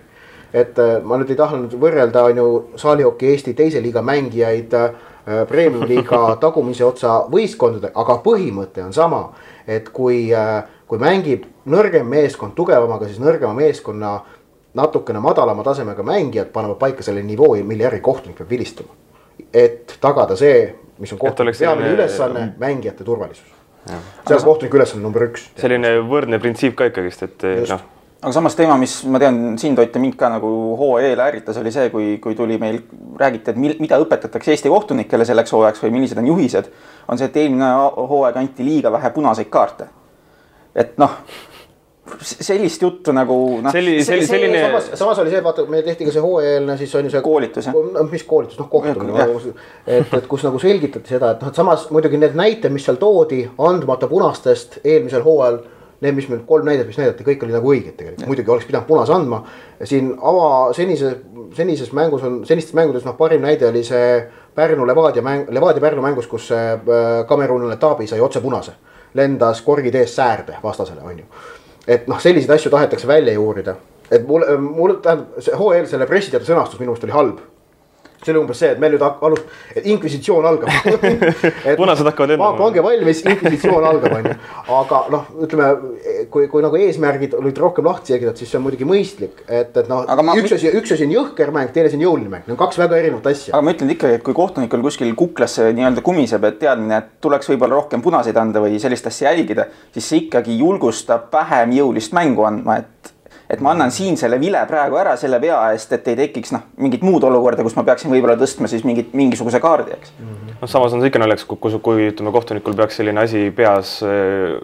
[0.54, 4.74] et äh, ma nüüd ei tahtnud võrrelda, on ju, saalihoki Eesti teise liiga mängijaid
[5.48, 9.30] premium-liiga tagumise otsa võistkondadega, aga põhimõte on sama.
[9.68, 10.30] et kui,
[10.88, 14.14] kui mängib nõrgem meeskond tugevamaga, siis nõrgema meeskonna
[14.78, 18.96] natukene madalama tasemega mängijad panevad paika selle nivoo, mille järgi kohtunik peab vilistama.
[19.54, 23.46] et tagada see, mis on kohtuniku peamine ülesanne, mängijate turvalisus.
[24.28, 25.50] see on kohtuniku ülesanne number üks.
[25.58, 27.86] selline võrdne printsiip ka ikkagist, et noh
[28.22, 31.58] aga samas teema, mis ma tean, sind Ott ja mind ka nagu hooaja eel ärritas,
[31.62, 32.80] oli see, kui, kui tuli meil,
[33.20, 36.72] räägiti, et mil, mida õpetatakse Eesti kohtunikele selleks hooajaks või millised on juhised.
[37.08, 39.88] on see, et eelmine hooaeg anti liiga vähe punaseid kaarte.
[40.78, 41.22] Et noh
[42.24, 43.72] sellist juttu nagu noh.
[43.72, 44.62] selline, selline, selline.
[44.64, 47.22] samas, samas oli see, vaata, meil tehti ka see hooajaeelne, siis on ju see.
[47.26, 47.80] koolitus jah.
[48.12, 49.26] mis koolitus, noh kohtumine,
[49.86, 53.00] et, et kus nagu selgitati seda, et noh, et samas muidugi need näited, mis seal
[53.02, 55.60] toodi andmata punastest eelmisel hooajal
[56.02, 58.88] need, mis meil kolm näidet, mis näidati, kõik oli nagu õiged tegelikult, muidugi oleks pidanud
[58.88, 59.42] punase andma.
[59.84, 61.16] siin ava senise,
[61.58, 64.22] senises mängus on, senistes mängudes noh, parim näide oli see
[64.56, 68.78] Pärnu Levadia mäng, Levadia Pärnu mängus, kus see äh, Kamerunlane Taabi sai otse punase.
[69.18, 71.26] Lendas korgid ees säärde vastasele, on ju.
[71.88, 73.76] et noh, selliseid asju tahetakse välja juurida,
[74.12, 77.46] et mul, mul tähendab see HL selle pressiteate sõnastus minu meelest oli halb
[78.28, 80.72] see oli umbes see, et meil nüüd alust-, et inkvisitsioon algab
[81.80, 82.52] punased hakkavad lendama.
[82.60, 84.36] pange valmis, inkvisitsioon algab, on ju.
[84.78, 85.70] aga noh, ütleme,
[86.34, 89.92] kui, kui nagu eesmärgid olid rohkem lahti selgitatud, siis see on muidugi mõistlik, et, et
[89.92, 90.06] noh,
[90.38, 92.82] üks asi, üks asi on jõhker mäng, teine asi on jõuline mäng, need on kaks
[92.84, 93.56] väga erinevat asja.
[93.56, 97.52] aga ma ütlen ikkagi, et kui kohtunikul kuskil kuklasse nii-öelda kumiseb, et teadmine, et tuleks
[97.54, 102.48] võib-olla rohkem punaseid anda või sellist asja jälgida, siis see ikkagi julgustab vähem jõulist mängu
[102.48, 103.14] andma, et
[103.50, 106.66] et ma annan siin selle vile praegu ära selle vea eest, et ei tekiks noh,
[106.84, 110.58] mingit muud olukorda, kus ma peaksin võib-olla tõstma siis mingit, mingisuguse kaardi, eks mm -hmm..
[110.62, 114.58] noh, samas on see ikka naljakas, kui, kui ütleme, kohtunikul peaks selline asi peas öö,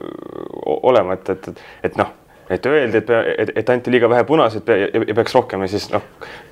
[0.65, 2.12] olema, et, et, et, et noh
[2.50, 5.88] et öeldi, et, et, et anti liiga vähe punaseid ja, ja peaks rohkem ja siis
[5.93, 6.04] noh,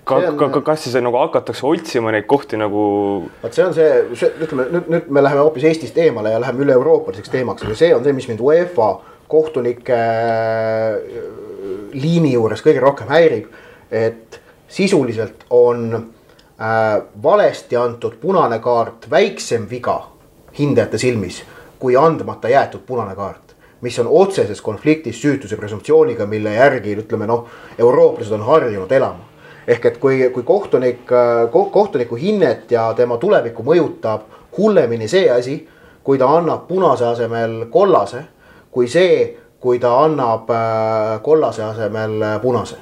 [0.08, 2.84] ka, ka, ka, kas siis nagu hakatakse otsima neid kohti nagu.
[3.44, 6.64] vot see on see, see, ütleme nüüd, nüüd me läheme hoopis Eestist eemale ja läheme
[6.66, 8.94] üle-euroopaliseks teemaks, aga see on see, mis mind UEFA
[9.32, 10.00] kohtunike
[11.94, 13.48] liini juures kõige rohkem häirib,
[13.92, 19.98] et sisuliselt on äh, valesti antud punane kaart väiksem viga
[20.58, 21.44] hindajate silmis
[21.82, 27.48] kui andmata jäetud punane kaart, mis on otseses konfliktis süütuse presumptsiooniga, mille järgi ütleme noh,
[27.80, 29.28] eurooplased on harjunud elama.
[29.68, 31.06] ehk et kui, kui kohtunik
[31.52, 34.22] ko,, kohtuniku hinnet ja tema tulevikku mõjutab
[34.58, 35.68] hullemini see asi,
[36.04, 38.24] kui ta annab punase asemel kollase,
[38.72, 42.78] kui see kui ta annab äh, kollase asemel äh, punase.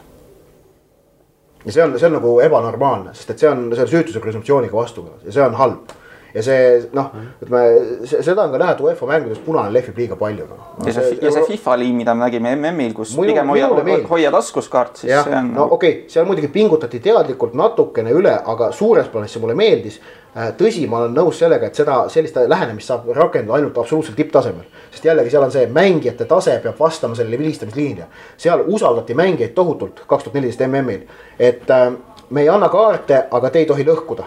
[1.66, 4.78] ja see on, see on nagu ebanormaalne, sest et see on, see on süütuse presumptsiooniga
[4.78, 5.98] vastuolus ja see on halb
[6.34, 6.66] ja see
[6.96, 7.10] noh,
[7.42, 10.60] ütleme seda on ka näha, et UEFA mängudes punane lehvib liiga palju no..
[10.86, 13.70] ja see, ja see FIFA liin, mida me nägime MM-il, kus Minu, pigem hoia,
[14.12, 15.52] hoia taskus kaart, siis ja, see on.
[15.58, 20.00] no okei okay,, seal muidugi pingutati teadlikult natukene üle, aga suures plaanis see mulle meeldis
[20.36, 24.66] tõsi, ma olen nõus sellega, et seda, sellist lähenemist saab rakendada ainult absoluutselt tipptasemel.
[24.92, 28.06] sest jällegi seal on see mängijate tase peab vastama sellele vilistamisliinile.
[28.38, 31.08] seal usaldati mängijaid tohutult kaks tuhat neliteist MM-il,
[31.40, 31.94] et äh,
[32.30, 34.24] me ei anna kaarte, aga te ei tohi lõhkuda.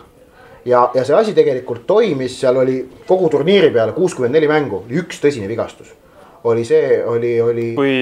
[0.65, 5.21] ja, ja see asi tegelikult toimis, seal oli kogu turniiri peale kuuskümmend neli mängu, üks
[5.23, 5.95] tõsine vigastus
[6.45, 7.73] oli see, oli, oli.
[7.75, 7.93] kui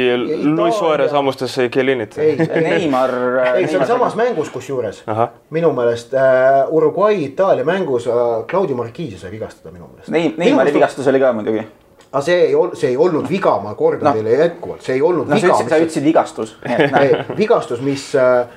[0.44, 2.18] Luis Suarez hammustas Kielinit.
[2.18, 3.10] ei, Neimar.
[3.56, 5.02] ei, see oli samas mängus kusjuures.
[5.50, 6.22] minu meelest äh,
[6.68, 8.14] Uruguay, Itaalia mängus äh,
[8.48, 10.34] Claudio Marquise sai vigastada minu meelest Neim,.
[10.36, 11.66] Neimari vigastus oli ka muidugi
[12.10, 14.14] aga see ei olnud, see ei olnud viga, ma kordan no.
[14.16, 15.60] teile jätkuvalt, see ei olnud no, viga.
[15.60, 16.56] sa ütlesid vigastus
[17.42, 18.48] vigastus, mis äh,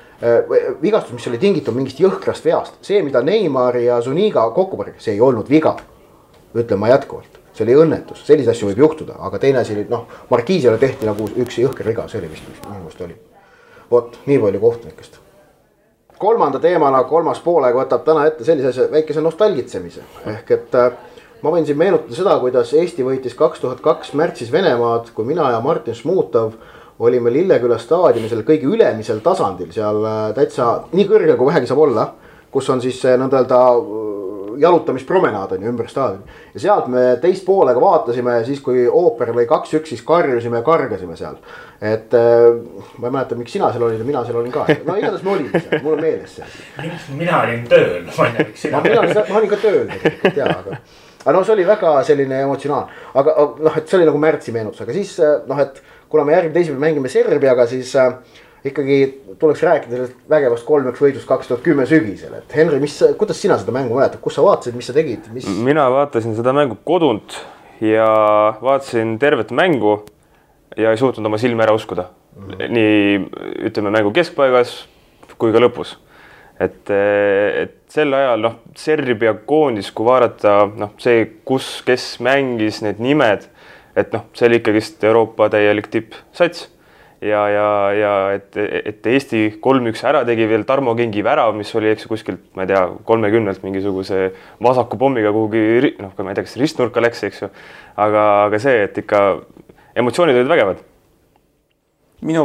[0.82, 5.14] vigastus, mis oli tingitud mingist jõhkrast veast, see, mida Neimar ja Zuniga kokku pani, see
[5.14, 5.76] ei olnud viga.
[6.54, 10.08] ütlen ma jätkuvalt see oli õnnetus, selliseid asju võib juhtuda, aga teine asi oli noh,
[10.30, 13.16] Markiisile tehti nagu üks jõhker viga, see oli vist, minu meelest oli.
[13.90, 15.18] vot nii palju kohtunikest.
[16.18, 20.02] kolmanda teemana kolmas poolega võtab täna ette sellise asja, väikese nostalgitsemise
[20.34, 20.92] ehk et äh,
[21.42, 25.50] ma võin siin meenutada seda, kuidas Eesti võitis kaks tuhat kaks märtsis Venemaad, kui mina
[25.52, 26.56] ja Martin Šmutov
[26.98, 31.86] olime Lilleküla staadiumi seal kõige ülemisel tasandil, seal äh, täitsa nii kõrgel kui vähegi saab
[31.86, 32.12] olla.
[32.54, 33.60] kus on siis nõnda öelda
[34.58, 36.24] jalutamispromenaad on ju ümber staadioni.
[36.54, 41.16] ja sealt me teist poolega vaatasime siis, kui ooper lõi kaks-üks, siis karjusime ja kargasime
[41.16, 41.38] seal.
[41.80, 42.48] et äh,
[42.98, 45.34] ma ei mäleta, miks sina seal olid ja mina seal olin ka, no igatahes me
[45.36, 46.52] olime seal, mul on meeles see.
[47.16, 48.84] mina olin tööl, ma ei tea, miks sina.
[48.84, 50.78] mina, ma olin ka tööl tegelikult ja, aga
[51.24, 54.84] aga noh, see oli väga selline emotsionaalne, aga noh, et see oli nagu märtsi meenutus,
[54.84, 55.80] aga siis äh, noh, et
[56.12, 58.12] kuna me järgmine teisipäev mängime Serbiaga, siis äh,
[58.64, 58.98] ikkagi
[59.38, 63.58] tuleks rääkida sellest vägevast kolm-üks võidust kaks tuhat kümme sügisel, et Henri, mis, kuidas sina
[63.60, 65.48] seda mängu mäletad, kus sa vaatasid, mis sa tegid mis...?
[65.66, 67.36] mina vaatasin seda mängu kodunt
[67.84, 68.08] ja
[68.62, 69.98] vaatasin tervet mängu
[70.80, 72.48] ja ei suutnud oma silmi ära uskuda mm.
[72.48, 72.72] -hmm.
[72.78, 74.74] nii ütleme mängu keskpaigas
[75.38, 75.96] kui ka lõpus.
[76.60, 83.00] et, et sel ajal noh, Serbia koondis, kui vaadata noh, see, kus, kes mängis, need
[83.02, 83.48] nimed,
[83.96, 86.70] et noh, see oli ikkagist Euroopa täielik tippsats
[87.24, 91.90] ja, ja, ja et, et Eesti kolm-üks ära tegi veel Tarmo Kingi värav, mis oli,
[91.94, 94.26] eks ju, kuskilt, ma ei tea, kolmekümnelt mingisuguse
[94.62, 97.52] vasaku pommiga kuhugi noh, ma ei tea, kas ristnurka läks, eks ju.
[97.96, 99.22] aga, aga see, et ikka
[100.00, 100.90] emotsioonid olid vägevad
[102.24, 102.44] minu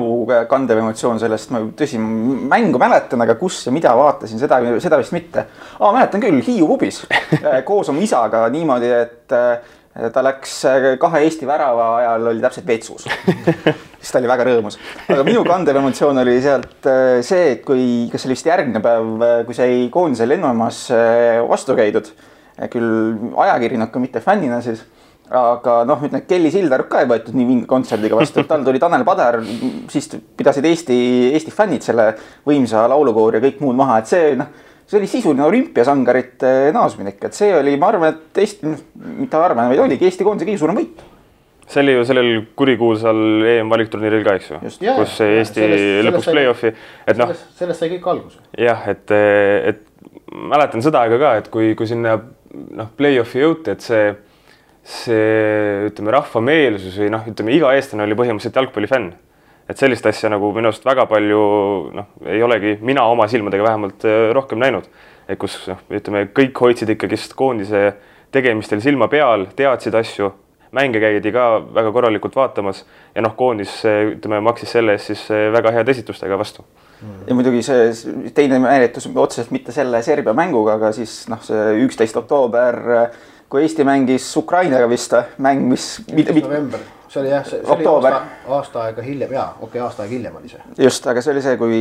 [0.50, 5.16] kandev emotsioon sellest, ma tõsi, mängu mäletan, aga kus ja mida vaatasin, seda, seda vist
[5.16, 5.46] mitte.
[5.80, 7.06] aa, mäletan küll, Hiiu pubis
[7.70, 9.38] koos oma isaga niimoodi, et
[10.14, 10.62] ta läks
[11.02, 13.08] kahe Eesti värava ajal oli täpselt vetsus
[14.00, 14.78] siis ta oli väga rõõmus.
[15.12, 18.82] aga minu kandev emotsioon oli sealt äh, see, et kui, kas see oli vist järgmine
[18.84, 22.08] päev, äh, kui sai koondise lennujaamas äh, vastu käidud,
[22.72, 24.82] küll ajakirjaniku, mitte fännina siis,
[25.30, 29.06] aga noh, ütleme Kelly Sildaru ka ei võetud nii vinge kontserdiga vastu, tal tuli Tanel
[29.08, 29.40] Padar,
[29.92, 30.10] siis
[30.40, 30.98] pidasid Eesti,
[31.36, 32.10] Eesti fännid selle
[32.48, 34.50] võimsa laulukoori ja kõik muud maha, et see noh,
[34.90, 38.74] see oli sisuline olümpiasangarite naasminek, et see oli, ma arvan, et Eesti,
[39.22, 41.04] mitte arvan, vaid oligi Eesti koondise kõige suurem võit
[41.70, 43.20] see oli ju sellel kurikuulsal
[43.52, 44.62] EM-valikturniiril ka, eks ju,
[44.98, 46.74] kus Eesti sellest, lõpuks play-off'i,
[47.06, 47.36] et noh.
[47.60, 48.42] sellest sai kõik alguse.
[48.58, 49.86] jah, et, et
[50.34, 54.10] mäletan seda aega ka, et kui, kui sinna noh, play-off'i jõuti, et see
[54.90, 59.12] see ütleme, rahva meelsus või noh, ütleme iga eestlane oli põhimõtteliselt jalgpallifänn.
[59.70, 61.40] Et sellist asja nagu minu arust väga palju
[61.96, 64.90] noh, ei olegi mina oma silmadega vähemalt äh, rohkem näinud.
[65.30, 67.94] et kus noh, ütleme kõik hoidsid ikkagist koondise
[68.34, 70.32] tegemistel silma peal, teadsid asju,
[70.74, 72.84] mänge käidi ka väga korralikult vaatamas
[73.16, 76.66] ja noh, koondis ütleme, maksis selle eest siis äh, väga heade esitustega vastu
[77.28, 82.18] ja muidugi see teine määritus otseselt mitte selle Serbia mänguga, aga siis noh, see üksteist
[82.20, 82.82] oktoober
[83.50, 86.02] kui Eesti mängis Ukrainaga vist mäng, mis.
[86.14, 88.14] november, see oli jah, see, see Oktoober.
[88.14, 90.62] oli aasta, aasta aega hiljem ja okei okay,, aasta aega hiljem oli see.
[90.86, 91.80] just, aga see oli see, kui,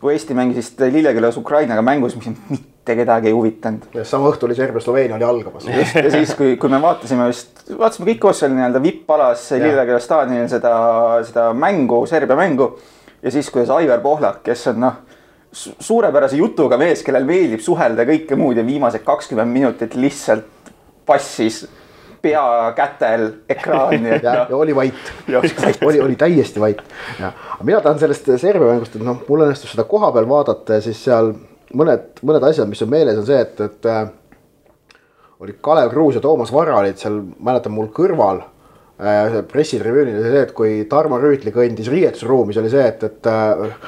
[0.00, 3.88] kui Eesti mängis vist Lillekülas Ukrainaga mängus, mis mitte kedagi ei huvitanud.
[4.04, 5.68] sama õhtu oli Serbia-Sloveenia oli algamas.
[5.70, 10.02] just ja siis, kui, kui me vaatasime vist, vaatasime kõik koos seal nii-öelda vipp-alas Lilleküla
[10.04, 10.76] staadionil seda,
[11.28, 12.74] seda mängu, Serbia mängu.
[13.22, 15.02] ja siis, kuidas Aivar Pohlak, kes on noh
[15.56, 20.44] suurepärase jutuga mees, kellel meeldib suhelda kõike muud ja viimased kakskümmend minutit lihtsalt
[21.08, 21.62] passis
[22.26, 22.44] pea
[22.76, 24.16] kätel ekraani.
[24.18, 25.12] ja, ja oli vait,
[25.86, 26.82] oli, oli täiesti vait.
[27.62, 31.02] mina tahan sellest Serbia mängust, et noh, mul õnnestus seda koha peal vaadata ja siis
[31.06, 31.32] seal
[31.76, 34.04] mõned, mõned asjad, mis on meeles, on see, et, et äh,
[35.42, 40.44] oli Kalev Kruus ja Toomas Varra olid seal, mäletan mul kõrval äh, pressitribüünil oli see,
[40.46, 43.80] et kui Tarmo Rüütli kõndis riietusruumi, siis oli see, et, et äh,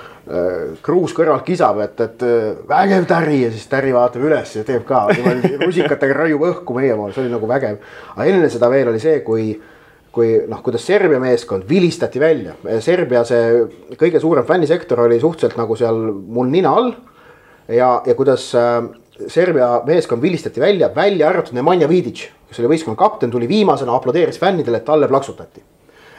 [0.84, 2.22] Kruus kõrvalt kisab, et, et
[2.68, 5.06] vägev Täri ja siis Täri vaatab üles ja teeb ka,
[5.64, 7.78] rusikatega raiub õhku meie poole, see oli nagu vägev.
[8.14, 9.46] aga enne seda veel oli see, kui,
[10.12, 15.76] kui noh, kuidas Serbia meeskond vilistati välja, Serbia see kõige suurem fännisektor oli suhteliselt nagu
[15.80, 16.92] seal mul nina all.
[17.68, 18.82] ja, ja kuidas äh,
[19.26, 24.38] Serbia meeskond vilistati välja, välja arvatud Nemanja Vidic, kes oli võistkonna kapten, tuli viimasena, aplodeeris
[24.38, 25.64] fännidele, et talle plaksutati.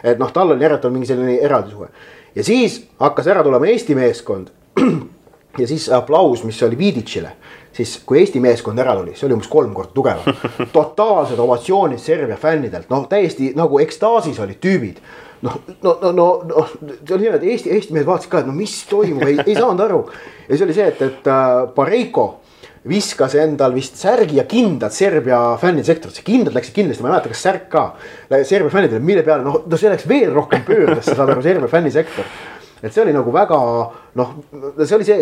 [0.03, 1.89] Et noh, tal oli järelikult mingi selline eraldi suhe
[2.35, 4.47] ja siis hakkas ära tulema Eesti meeskond.
[5.61, 7.31] ja siis aplaus, mis oli Vidicile,
[7.73, 10.43] siis kui Eesti meeskond ära tuli, see oli umbes kolm korda tugevam.
[10.77, 15.01] totaalsed ovatsioonid Serbia fännidelt, noh täiesti nagu ekstaasis olid tüübid
[15.41, 18.55] noh, no, no, no, noh, see oli niimoodi, Eesti, Eesti mehed vaatasid ka, et no
[18.55, 20.01] mis toimub, ei, ei saanud aru.
[20.49, 22.25] ja see oli see, et, et äh, Pareiko
[22.87, 27.33] viskas endal vist särgi ja kindad Serbia fännide sektorisse, kindad läksid kindlasti, ma ei mäleta,
[27.33, 27.85] kas särk ka.
[28.47, 32.31] Serbia fännidele, mille peale noh, no see läks veel rohkem pöördesse, saad aru, Serbia fännisektor.
[32.79, 33.57] et see oli nagu väga
[34.15, 34.29] noh,
[34.79, 35.19] see oli see,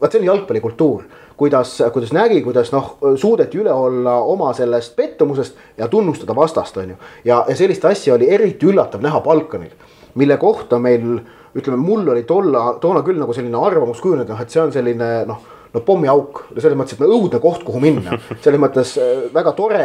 [0.00, 1.04] vaat see oli jalgpallikultuur
[1.36, 6.90] kuidas, kuidas nägi, kuidas noh, suudeti üle olla oma sellest pettumusest ja tunnustada vastast, on
[6.90, 6.96] ju.
[7.24, 9.74] ja, ja sellist asja oli eriti üllatav näha Balkanil,
[10.14, 11.20] mille kohta meil
[11.56, 15.10] ütleme, mul oli tolla, toona küll nagu selline arvamus kujunenud, noh, et see on selline
[15.28, 15.44] noh
[15.76, 19.84] no pommiauk, selles mõttes, et no õudne koht, kuhu minna, selles mõttes äh, väga tore.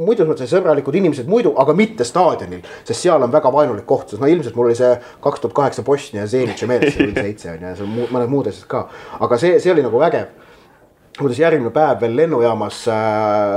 [0.00, 4.22] Muidus mõttes sõbralikud inimesed muidu, aga mitte staadionil, sest seal on väga vaenulik koht, sest
[4.22, 7.52] no ilmselt mul oli see kaks tuhat kaheksa Bosnia ja Zenitši meeles, see null seitse
[7.52, 8.86] on ju ja seal mõned muud asjad ka.
[9.26, 10.32] aga see, see oli nagu vägev
[11.18, 12.96] kuidas järgmine päev veel lennujaamas äh,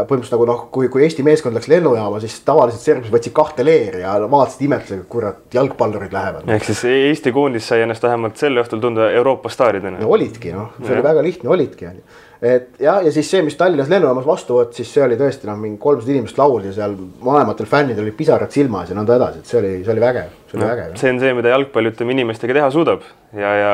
[0.09, 4.03] põhimõtteliselt nagu noh, kui, kui Eesti meeskond läks lennujaama, siis tavaliselt serblased võtsid kahte leeri
[4.03, 6.45] ja vaatasid imetlusega, kurat, jalgpallurid lähevad.
[6.53, 10.01] ehk siis Eesti koondis sai ennast vähemalt sel õhtul tunda Euroopa staaridena.
[10.03, 10.99] no olidki noh, see ja.
[10.99, 14.57] oli väga lihtne, olidki on ju et ja, ja siis see, mis Tallinnas lennujaamas vastu
[14.59, 18.17] võttis, siis see oli tõesti noh, mingi kolmsada inimest laul ja seal vanematel fännidel olid
[18.17, 20.93] pisarad silmas ja nõnda edasi, et see oli, see oli vägev, see oli no, vägev.
[21.01, 23.73] see on see, mida jalgpall, ütleme, inimestega teha suudab ja, ja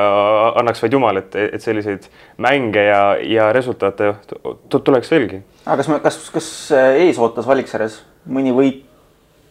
[0.62, 2.08] annaks vaid jumal, et, et selliseid
[2.43, 3.04] mänge ja,
[3.36, 4.13] ja resultaate
[4.73, 5.43] tuleks veelgi.
[5.65, 6.52] aga kas, kas, kas
[7.04, 7.99] ees ootas Valiksares
[8.32, 8.84] mõni võit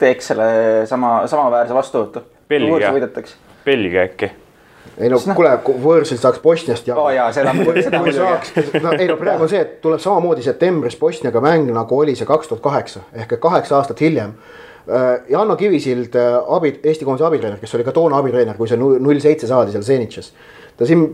[0.01, 0.53] teeks selle
[0.91, 2.25] sama, samaväärse vastuvõtu?
[2.51, 2.91] Belgia,
[3.65, 4.33] Belgia äkki
[4.99, 7.13] ei no kuule, võõrsil saaks Bosniast jagu oh,.
[7.35, 11.41] seda, seda kui saaks, no ei no praegu on see, et tuleb samamoodi septembris Bosniaga
[11.45, 14.35] mäng, nagu oli see kaks tuhat kaheksa ehk kaheksa aastat hiljem.
[14.83, 18.81] Äh, Janno Kivisild, äh, abi, Eesti koondise abitreener, kes oli ka toona abitreener, kui see
[18.81, 20.33] null seitse saadi seal Zenitšis.
[20.77, 21.07] ta siin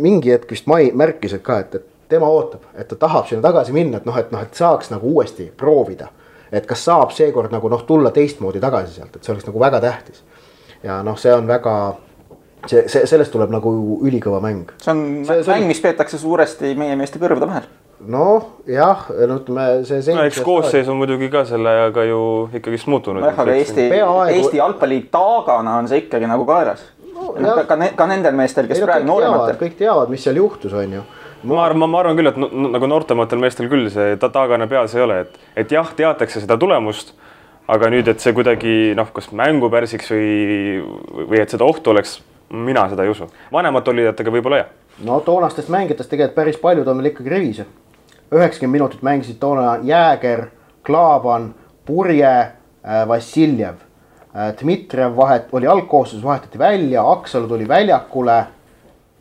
[0.00, 3.42] mingi hetk vist mai märkis, et ka, et, et tema ootab, et ta tahab sinna
[3.44, 6.08] tagasi minna, et noh, et noh, et saaks nagu uuesti proovida.
[6.52, 9.80] et kas saab seekord nagu noh, tulla teistmoodi tagasi sealt, et see oleks nagu väga
[9.80, 10.24] tähtis.
[10.82, 11.74] ja noh, see on väga
[12.66, 13.72] see, see, sellest tuleb nagu
[14.06, 14.72] ülikõva mäng.
[14.82, 17.68] see on see, see mäng, mis peetakse suuresti meie meeste kõrvade vahel.
[18.00, 20.14] noh, jah, no ütleme see.
[20.16, 22.22] no eks koosseis on muidugi ka selle ajaga ju
[22.60, 23.24] ikkagist muutunud.
[23.24, 26.88] jah, aga Eesti, Eesti jalgpalli taagana on see ikkagi nagu kaelas
[27.20, 29.58] no ka, ka, ne, ka nendel meestel, kes Ei, praegu noorematel.
[29.60, 31.02] kõik teavad, mis seal juhtus, on ju.
[31.50, 35.04] ma arvan, ma arvan küll, et nagu noortematel meestel küll see ta taagane peas ei
[35.04, 37.14] ole, et, et jah, teatakse seda tulemust,
[37.70, 40.80] aga nüüd, et see kuidagi noh, kas mängu pärsiks või,
[41.30, 42.18] või et seda ohtu oleks,
[42.50, 43.26] mina seda ei usu.
[43.52, 44.70] vanemate olijatega võib-olla jah.
[45.04, 47.62] no toonastest mängijatest tegelikult päris paljud on veel ikkagi rivis.
[48.32, 50.46] üheksakümmend minutit mängisid toona Jääger,
[50.86, 52.52] Klaavan, Purje,
[53.08, 53.74] Vassiljev.
[54.60, 58.44] Dmitrijev vahet, oli algkoosseisus, vahetati välja, Aksalu tuli väljakule.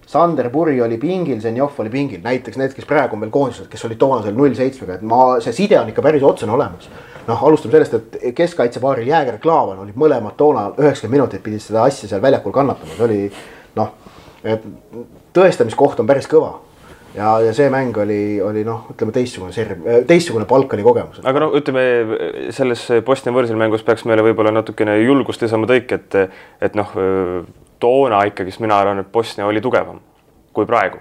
[0.10, 3.84] Sander Puri oli pingil, Zenjov oli pingil, näiteks need, kes praegu on veel koondises, kes
[3.86, 6.90] olid toona seal null seitsmega, et ma, see side on ikka päris otsene olemas.
[7.30, 12.10] noh, alustame sellest, et keskkaitsepaaril Jääger, Klaavan olid mõlemad toona üheksakümmend minutit pidid seda asja
[12.10, 13.20] seal väljakul kannatama, see oli
[13.78, 13.92] noh,
[14.42, 14.66] et
[15.38, 16.56] tõestamiskoht on päris kõva
[17.14, 21.22] ja, ja see mäng oli, oli noh, ütleme teistsugune serv, teistsugune Balkani kogemus.
[21.22, 21.86] aga no ütleme
[22.56, 26.18] selles Bosnia-Võrsil mängus peaks meile võib-olla natukene julgust lisama tõik, et,
[26.66, 26.98] et noh,
[27.80, 30.00] toona ikkagist mina arvan, et Bosnia oli tugevam
[30.54, 30.98] kui praegu.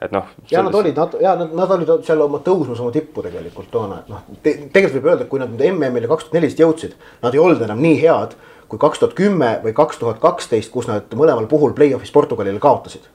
[0.00, 0.26] et noh.
[0.50, 4.02] ja nad olid, nad ja nad, nad olid seal oma tõusmas oma tippu tegelikult toona,
[4.02, 6.96] et noh te,, tegelikult võib öelda, et kui nad nüüd MM-ile kaks tuhat neliteist jõudsid,
[7.22, 8.36] nad ei olnud enam nii head
[8.68, 13.06] kui kaks tuhat kümme või kaks tuhat kaksteist, kus nad mõlemal puhul play-off'is Portugalile kaotasid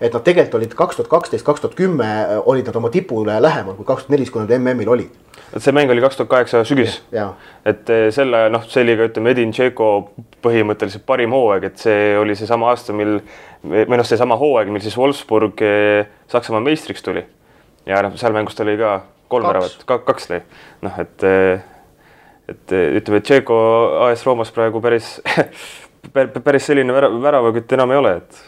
[0.00, 2.08] et nad tegelikult olid kaks tuhat kaksteist, kaks tuhat kümme
[2.46, 5.16] olid nad oma tipule lähemal kui kaks tuhat neliteist, kui nad MM-il olid.
[5.54, 6.98] Et see mäng oli kaks tuhat kaheksa sügis.
[7.66, 9.88] Et eh, selle noh, see oli ka ütleme Edin Dzeko
[10.44, 13.18] põhimõtteliselt parim hooaeg, et see oli seesama aasta, mil
[13.64, 17.24] või noh, seesama hooaeg, mil siis Wolfsburg eh, Saksamaa meistriks tuli.
[17.88, 19.00] ja noh, seal mängus ta lõi ka
[19.32, 20.42] kolm väravat ka,, kaks lõi,
[20.84, 21.24] noh et,
[22.48, 23.58] et eh, ütleme, et Dzeko
[24.08, 25.16] AS Roomas praegu päris
[26.44, 28.44] päris selline vära- väravakütt enam ei ole, et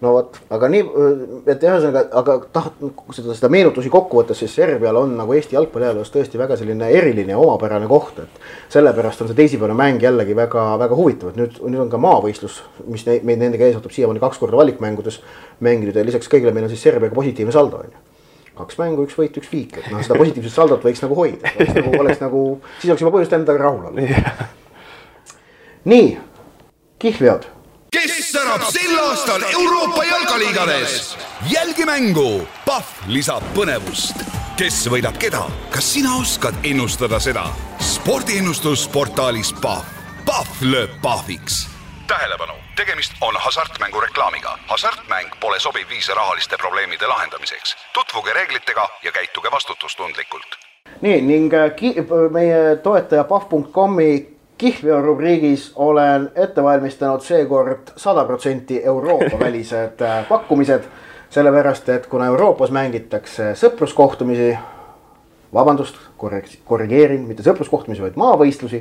[0.00, 0.82] no vot, aga nii,
[1.50, 2.78] et ühesõnaga, aga taht-,
[3.16, 7.34] seda, seda meenutusi kokku võttes, siis Serbial on nagu Eesti jalgpalliajaloos tõesti väga selline eriline
[7.34, 11.84] ja omapärane koht, et sellepärast on see teisipäevane mäng jällegi väga-väga huvitav, et nüüd, nüüd
[11.84, 15.20] on ka maavõistlus, mis ne, meid nendega ees ootab siiamaani kaks korda valikmängudes
[15.60, 18.06] mänginud ja lisaks kõigile meil on siis Serbiaga positiivne saldo on ju.
[18.60, 21.76] Kaks mängu, üks võit, üks viik, et noh, seda positiivset saldot võiks nagu hoida, oleks
[21.76, 22.42] nagu, oleks nagu,
[22.80, 24.48] siis oleks juba põhjust endaga rahul olla.
[25.92, 26.10] nii,
[27.00, 27.46] kihlveod
[27.90, 31.18] kes särab sel aastal Euroopa jalkaliigades?
[31.50, 34.22] jälgi mängu, Pahv lisab põnevust.
[34.56, 35.42] kes võidab keda,
[35.74, 37.46] kas sina oskad ennustada seda?
[37.80, 39.84] spordiennustusportaalis Pahv,
[40.26, 41.66] Pahv lööb pahviks.
[42.06, 44.58] tähelepanu, tegemist on hasartmängureklaamiga.
[44.66, 47.76] hasartmäng pole sobiv viis rahaliste probleemide lahendamiseks.
[47.92, 50.58] tutvuge reeglitega ja käituge vastutustundlikult
[51.00, 51.70] nii ning äh,
[52.30, 60.82] meie toetaja pahv.com-i kihlveo rubriigis olen ette valmistanud seekord sada protsenti Euroopa välised äh, pakkumised.
[61.30, 64.48] sellepärast, et kuna Euroopas mängitakse sõpruskohtumisi,
[65.54, 65.94] vabandust,
[66.66, 68.80] korrigeerin, mitte sõpruskohtumisi, vaid maavõistlusi,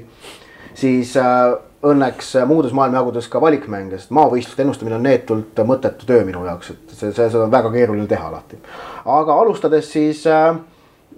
[0.73, 1.51] siis äh,
[1.85, 6.95] õnneks muudes maailmajagudes ka valikmänge, sest maavõistluste ennustamine on neetult mõttetu töö minu jaoks, et
[6.95, 8.57] see, see, seda on väga keeruline teha alati.
[9.05, 10.57] aga alustades siis äh,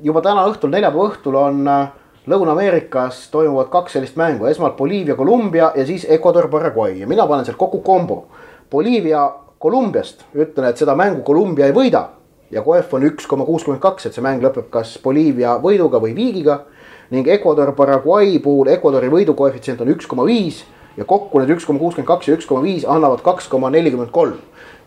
[0.03, 1.87] juba täna õhtul, neljapäeva õhtul on äh,
[2.29, 6.99] Lõuna-Ameerikas toimuvad kaks sellist mängu, esmalt Boliivia, Kolumbia ja siis Ecuador, Paraguay.
[6.99, 8.27] Ja mina panen sealt kokku kombo.
[8.71, 12.03] Boliivia, Kolumbiast ütlen, et seda mängu Kolumbia ei võida.
[12.51, 16.13] Ja KF on üks koma kuuskümmend kaks, et see mäng lõpeb kas Boliivia võiduga või
[16.17, 16.59] viigiga.
[17.09, 20.61] Ning Ecuador, Paraguay puhul Ecuadori võidu koefitsient on üks koma viis
[20.97, 24.13] ja kokku need üks koma kuuskümmend kaks ja üks koma viis annavad kaks koma nelikümmend
[24.13, 24.37] kolm.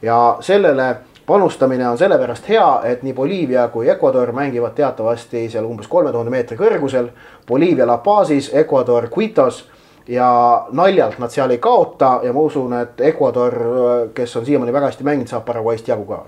[0.03, 0.89] Ja sellele
[1.27, 6.31] panustamine on sellepärast hea, et nii Boliivia kui Ecuador mängivad teatavasti seal umbes kolme tuhande
[6.31, 7.09] meetri kõrgusel.
[7.49, 9.65] Boliivia La Pazis, Ecuador Quitos
[10.09, 13.55] ja naljalt nad seal ei kaota ja ma usun, et Ecuador,
[14.15, 16.25] kes on siiamaani väga hästi mänginud, saab Paraguayst jagu ka.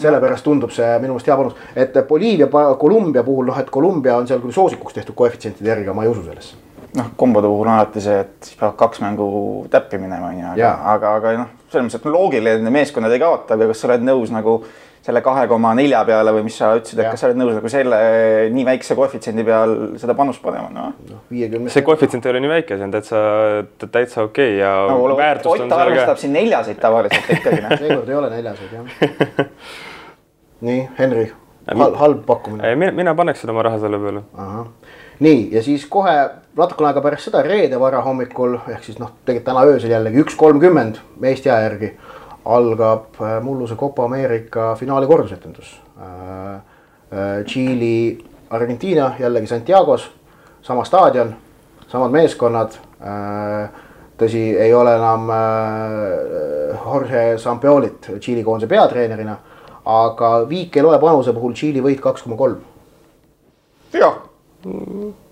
[0.00, 4.26] sellepärast tundub see minu meelest hea panus, et Boliivia, Kolumbia puhul noh, et Kolumbia on
[4.26, 6.56] seal küll soosikuks tehtud koefitsientide järgi, aga ma ei usu sellesse.
[6.96, 9.30] noh, kombode puhul on alati see, et siis peavad kaks mängu
[9.70, 13.56] täppi minema, onju, aga aga, aga noh, selles mõttes, et loogiline, et meeskonnad ei kaota,
[13.56, 14.60] aga kas sa oled nõus nagu
[15.00, 17.70] selle kahe koma nelja peale või mis sa ütlesid, et kas sa oled nõus nagu
[17.72, 18.00] selle
[18.52, 21.20] nii väikse koefitsiendi peal seda panust panema, noh.
[21.32, 21.72] viiekümne.
[21.72, 23.22] see koefitsient ei ole nii väike, see on täitsa,
[23.86, 26.20] täitsa okei okay ja no, väärtust on Ott seal arvestab ka.
[26.24, 27.76] siin neljaseid tavaliselt ikkagi, noh.
[27.80, 29.54] seekord ei ole neljaseid jah.
[30.68, 31.30] nii, Henri,
[32.02, 32.74] halb pakkumine.
[32.76, 34.26] mina, mina paneksin oma raha selle peale.
[35.20, 36.14] Nii ja siis kohe
[36.56, 41.00] natukene aega pärast seda reede varahommikul ehk siis noh, tegelikult täna öösel jällegi üks kolmkümmend
[41.22, 41.90] Eesti aja järgi
[42.44, 46.60] algab äh, mulluse Copa Ameerika finaali kordusetendus äh,.
[47.10, 50.04] Äh, Tšiili, Argentiina jällegi Santiago's,
[50.62, 51.32] sama staadion,
[51.90, 52.76] samad meeskonnad
[54.20, 55.26] tõsi, ei ole enam
[56.84, 59.34] Jorge Sampaolit Tšiili koondise peatreenerina,
[59.90, 62.62] aga viik ei loe panuse puhul Tšiili võit kaks koma kolm
[63.98, 64.20] jah,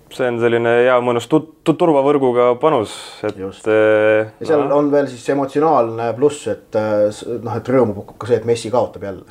[0.09, 4.89] see on selline hea mõnus tu- tu- turvavõrguga panus, et äh, ja seal noh, on
[4.91, 7.05] veel siis emotsionaalne pluss, et äh,
[7.43, 9.23] noh, et rõõmu pakub ka see, et Messi kaotab jälle.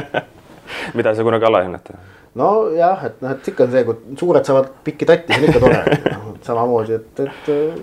[0.96, 1.98] mida saa kunagi alahinnata.
[2.38, 5.64] nojah, et noh, et ikka on see, kui suured saavad pikki tatti, see on ikka
[5.66, 6.14] tore.
[6.46, 7.80] samamoodi, et, et äh,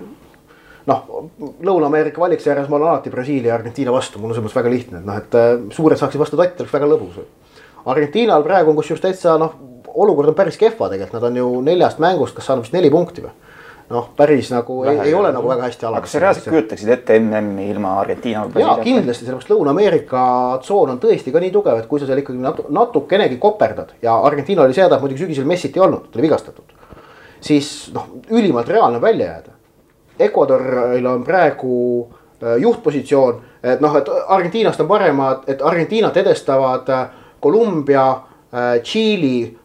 [0.88, 1.28] noh,
[1.68, 5.02] Lõuna-Ameerika valikseeres ma olen alati Brasiilia ja Argentiina vastu, mul on selles mõttes väga lihtne,
[5.02, 7.20] et noh, et suured saaksid vastu tatti, oleks väga lõbus.
[7.88, 9.52] Argentiinal praegu on kusjuures täitsa noh,
[10.04, 13.24] olukord on päris kehva tegelikult, nad on ju neljast mängust, kas saanud vist neli punkti
[13.24, 13.34] või?
[13.88, 16.00] noh, päris nagu ei, ei ole nagu väga hästi aga ala.
[16.04, 20.24] kas sa reaalselt kujutaksid ette MM-i ilma Argentiina jaa, kindlasti, sellepärast Lõuna-Ameerika
[20.64, 24.18] tsoon on tõesti ka nii tugev, et kui sa seal ikkagi natu- natukenegi koperdad ja
[24.28, 26.76] Argentiina oli see häda, et muidugi sügisel Messit ei olnud, ta oli vigastatud.
[27.40, 29.56] siis noh, ülimalt reaalne on välja jääda.
[30.18, 31.74] Ecuadoril on praegu
[32.42, 37.06] äh, juhtpositsioon, et noh, et Argentiinast on paremad, et Argentiinat edestavad äh,
[37.40, 38.08] Kolumbia,
[38.82, 39.58] Tšiili,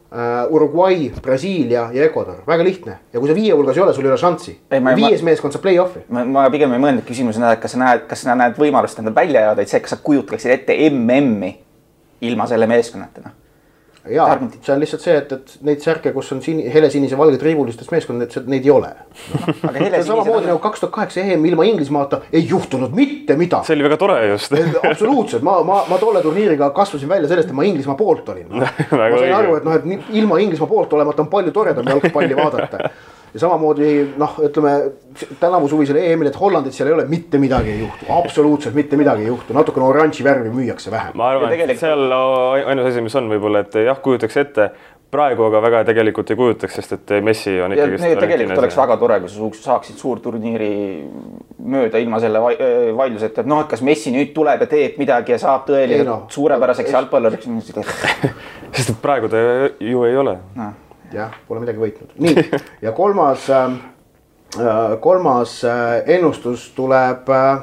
[0.50, 4.12] Uruguay, Brasiilia ja Ecuador, väga lihtne ja kui sa viie hulgas ei ole, sul ei
[4.12, 4.80] ole šanssi Ei,.
[4.80, 6.04] ma- viies meeskond saab play-off'i.
[6.08, 9.40] ma, pigem ei mõelnud küsimusena, et kas sa näed, kas sa näed võimalust enda välja
[9.48, 11.54] jääda, et see, kas sa kujutaksid ette MM-i
[12.20, 13.32] ilma selle meeskonnata, noh.
[14.10, 14.64] Ja Argentiina.
[14.64, 18.20] see on lihtsalt see, et, et neid särke, kus on sini, helesinise valge triibulistest meeskond,
[18.20, 18.90] neid, neid ei ole.
[19.64, 23.70] on samamoodi nagu kaks tuhat kaheksa EM ilma Inglismaata ei juhtunud mitte midagi.
[23.70, 24.52] see oli väga tore just
[24.90, 28.60] absoluutselt, ma, ma, ma tolle turniiriga kasvasin välja sellest, et ma Inglismaa poolt olin no..
[28.60, 32.90] ma sain aru, et noh, et ilma Inglismaa poolt olemata on palju toredam jalgpalli vaadata.
[33.34, 34.72] Ja samamoodi noh, ütleme
[35.40, 39.26] tänavu suvisel EM-il, et Hollandit seal ei ole, mitte midagi ei juhtu, absoluutselt mitte midagi
[39.26, 41.14] ei juhtu, natukene oranži värvi müüakse vähem.
[41.18, 44.70] ma arvan Ja, et tegelikult- seal ainus asi, mis on võib-olla, et jah, kujutaks ette,
[45.14, 49.18] praegu aga väga tegelikult ei kujutaks, sest et Messi on ikkagi tegelikult oleks väga tore,
[49.22, 50.70] kui sa saaksid suurturniiri
[51.74, 55.38] mööda ilma selle vaidluseta, et noh, et kas Messi nüüd tuleb ja teeb midagi ja
[55.42, 56.24] saab Ei tõeliselt noh.
[56.34, 57.46] suurepäraseks jalgpalluriks.
[58.74, 59.42] sest et praegu ta
[59.78, 60.38] ju ei ole.
[61.12, 62.44] jah, pole midagi võitnud, nii
[62.84, 63.76] ja kolmas äh,,
[65.00, 67.62] kolmas äh, ennustus tuleb äh,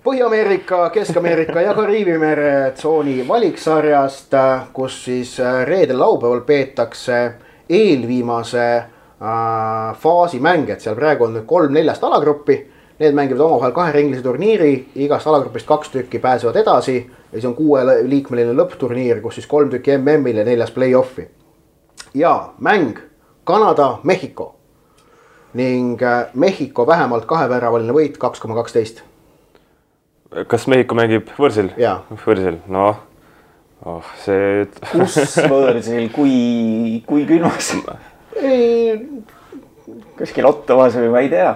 [0.00, 4.32] Põhja-Ameerika, Kesk-Ameerika ja Kariibi mere tsooni valiksarjast,
[4.72, 7.18] kus siis äh, reedel-laupäeval peetakse
[7.68, 8.86] eelviimase äh,
[10.00, 12.56] faasi mänge, et seal praegu on nüüd kolm neljast alagruppi.
[13.00, 14.72] Need mängivad omavahel kaheringilise turniiri,
[15.04, 19.98] igast alagrupist kaks tükki pääsevad edasi ja siis on kuueliikmeline lõppturniir, kus siis kolm tükki
[19.98, 21.28] MM-il ja neljas play-off'i
[22.14, 22.98] ja mäng
[23.44, 24.54] Kanada-Mehhiko
[25.54, 29.02] ning äh, Mehhiko vähemalt kaheväravaline võit kaks koma kaksteist.
[30.46, 31.72] kas Mehhiko mängib võrsil?
[31.78, 32.00] Jaa.
[32.26, 32.98] võrsil, noh
[33.86, 35.16] oh,, see, kus
[35.50, 37.72] võõrsil, kui, kui külmas,
[38.40, 38.98] ei,
[40.18, 41.54] kuskil Ottawas või ma ei tea.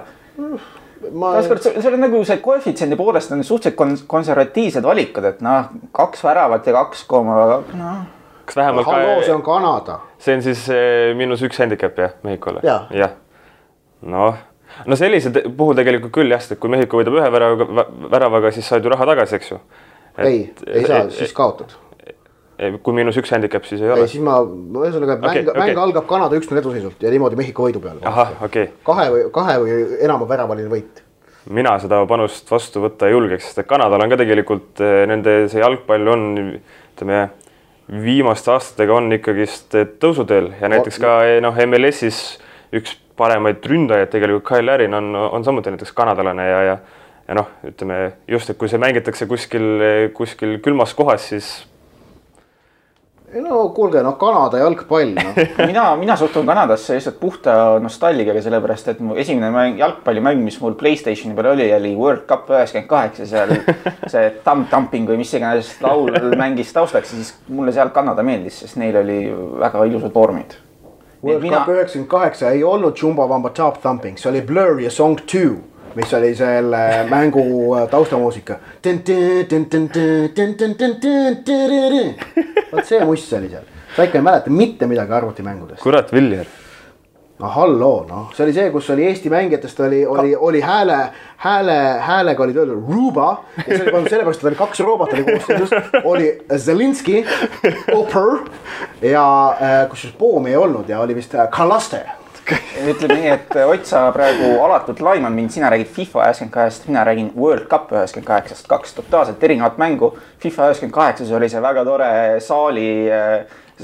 [1.13, 5.71] ma, taaskord, see on nagu see koefitsiendi poolest on suhteliselt kon- konservatiivsed valikud, et noh,
[5.95, 7.41] kaks väravat ja kaks koma,
[7.77, 8.05] noh.
[8.45, 9.99] Kas vähemalt halloo, see on, Kanada.
[10.19, 12.65] see on siis eh, miinus üks handicap jah, Mehhikole?
[12.67, 12.83] Jaa.
[12.95, 13.15] jah,
[14.11, 14.43] noh,
[14.87, 18.69] no sellise puhul tegelikult küll jah, sest et kui Mehhiko võidab ühe väravaga, väravaga, siis
[18.69, 19.61] saad ju raha tagasi, eks ju.
[20.25, 21.77] ei, ei saa, siis kaotad.
[22.83, 24.11] kui miinus üks handicap, siis ei ei, ole.
[24.11, 27.83] siis ma, ühesõnaga mäng Okei, okay,, mäng algab Kanada üks-null eduseisult ja niimoodi Mehhiko võidu
[27.83, 28.05] peale.
[28.11, 28.77] ahah, okei okay.
[28.87, 31.03] kahe või kahe või enama väravaline võit.
[31.51, 35.45] mina seda panust vastu võtta ei julgeks, sest et Kanadal on ka tegelikult eh, nende
[35.53, 36.29] see jalgpall on
[36.95, 37.25] ütleme
[37.93, 40.53] viimaste aastatega on ikkagist eh, tõusuteel.
[40.61, 42.21] Ja näiteks ka eh, noh, MLS-is
[42.75, 46.79] üks paremaid ründajaid tegelikult Kyle Larin on, on samuti näiteks kanadalane ja, ja
[47.25, 49.65] ja noh, ütleme just, et kui see mängitakse kuskil,
[50.13, 51.47] kuskil külmas kohas, siis
[53.41, 55.39] no kuulge, no Kanada jalgpall, noh.
[55.69, 60.77] mina, mina suhtun Kanadasse lihtsalt puhta nostalgiaga, sellepärast et mu esimene mäng, jalgpallimäng, mis mul
[60.79, 63.55] Playstationi peal oli, oli World Cup üheksakümmend kaheksa, seal
[64.13, 66.13] see Thumb Thumping või mis iganes laul
[66.43, 69.19] mängis taustaks ja siis mulle seal Kanada meeldis, sest neil oli
[69.65, 70.59] väga ilusad vormid.
[71.25, 74.93] World mina Cup, üheksakümmend kaheksa ei olnud Jumba Wamba Top Thumping, see oli Blur ja
[74.93, 75.63] Song Two,
[75.95, 78.59] mis oli selle mängu äh, taustamuusika.
[82.73, 83.65] vot see muss oli seal,
[83.97, 85.83] sa ikka ei mäleta mitte midagi arvutimängudest.
[85.83, 86.47] kurat, Viljar.
[87.39, 90.99] no halloo, noh, see oli see, kus oli Eesti mängijatest oli, oli, oli hääle,
[91.37, 91.79] hääle,
[92.09, 95.71] häälega olid öeldud Ruba ja see oli pandud sellepärast, et oli kaks robot oli koosseisus,
[96.05, 97.25] oli Zelinski,
[97.95, 98.45] Oper
[99.03, 99.25] ja
[99.55, 102.05] äh, kusjuures Poomi ei olnud ja oli vist äh, Kalaste
[102.91, 107.05] ütleme nii, et Ott, sa praegu alatult laimad mind, sina räägid FIFA üheksakümmend kaheksast, mina
[107.07, 110.13] räägin World Cup üheksakümmend kaheksast, kaks totaalselt erinevat mängu.
[110.43, 112.11] FIFA üheksakümmend kaheksas oli see väga tore
[112.45, 112.89] saali,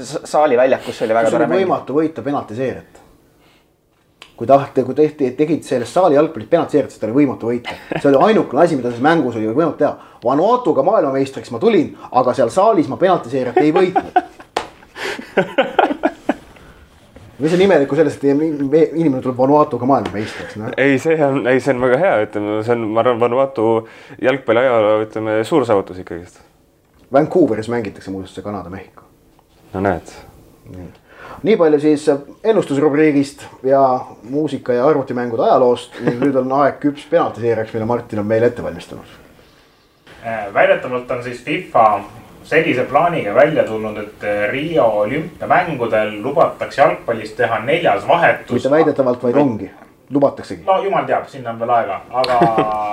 [0.05, 1.63] saali väljak, kus oli väga tore mäng.
[1.63, 2.99] võimatu võita penaltiseeriat.
[4.41, 7.77] kui tahate, kui tehti, tegid sellest saali jalgpallist penaltiseeriat, siis ta oli võimatu võita.
[7.99, 9.93] see oli ainukene asi, mida selles mängus oli võimatu teha.
[10.23, 14.21] Vanuatuga maailmameistriks ma tulin, aga seal saalis ma penaltiseeriat ei võitnud.
[17.41, 20.71] mis on imelikku selles, et me- inimene tuleb Vanuatuga maailmameistriks, noh.
[20.77, 23.67] ei, see on, ei, see on väga hea, ütleme, see on, ma arvan, Vanuatu
[24.21, 26.41] jalgpalli ajaloo, ütleme, suur saavutus ikkagist.
[27.13, 29.03] Vancouveris mängitakse muuseas see Kanada-Mehhiko.
[29.73, 30.09] no näed,
[31.43, 32.05] nii palju siis
[32.43, 33.81] ennustusrubriigist ja
[34.29, 38.63] muusika ja arvutimängude ajaloost ning nüüd on aeg küps penaltiseeriaks, mille Martin on meile ette
[38.63, 39.17] valmistanud.
[40.25, 41.85] Äh, väidetavalt on siis FIFA
[42.43, 48.53] sellise plaaniga välja tulnud, et äh, Riio olümpiamängudel lubatakse jalgpallis teha neljas vahetus.
[48.53, 49.71] mitte väidetavalt, vaid ongi,
[50.09, 50.63] lubataksegi.
[50.65, 52.39] no jumal teab, sinna on veel aega, aga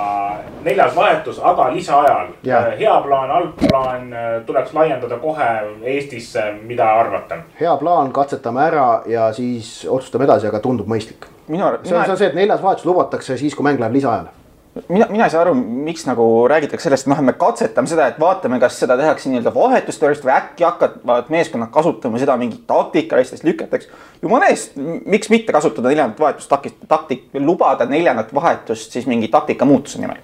[0.67, 2.61] neljas vahetus, aga lisaajal Jaa..
[2.79, 5.49] hea plaan, halb plaan äh, tuleks laiendada kohe
[5.83, 7.43] Eestisse, mida arvate?
[7.59, 11.27] hea plaan, katsetame ära ja siis otsustame edasi, aga tundub mõistlik.
[11.47, 13.79] minu arvates, see on, see mina on, see, et neljas vahetus lubatakse siis, kui mäng
[13.79, 14.38] läheb lisaajale.
[14.87, 18.07] mina, mina ei saa aru, miks nagu räägitakse sellest, et noh, et me katsetame seda,
[18.11, 23.45] et vaatame, kas seda tehakse nii-öelda vahetusteooriast või äkki hakkavad meeskonnad kasutama seda mingit taktikalistest
[23.47, 23.89] lüketakse.
[24.21, 29.65] jumala eest, miks mitte kasutada neljandat vahetust takist, taktik, lubada neljandat vahetust siis mingi taktika
[29.65, 30.21] muutuse nimel.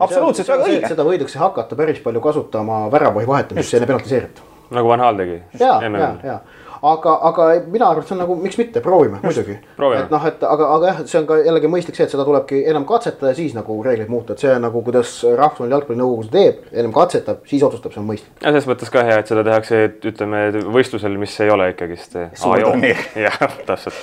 [0.00, 0.88] absoluutselt väga õige.
[0.88, 4.44] seda võidakse hakata päris palju kasutama väravahi vahetamiseks enne penaltiseerit.
[4.70, 5.42] nagu Van Hal tegi.
[5.60, 6.38] ja, ja, ja
[6.84, 9.56] aga, aga mina arvan, et see on nagu, miks mitte, proovime muidugi.
[9.76, 10.04] proovime.
[10.04, 12.60] et noh, et aga, aga jah, see on ka jällegi mõistlik see, et seda tulebki
[12.68, 16.38] ennem katsetada ja siis nagu reegleid muuta, et see on nagu, kuidas Rahvusvaheline Jalgpallinõukogu seda
[16.38, 18.32] teeb, ennem katsetab, siis otsustab, see on mõistlik.
[18.40, 19.82] ja selles mõttes ka hea, et seda tehakse,
[20.12, 22.18] ütleme võistlusel, mis ei ole ikkagist.
[22.40, 23.00] Turniir.
[23.26, 24.02] jah, täpselt.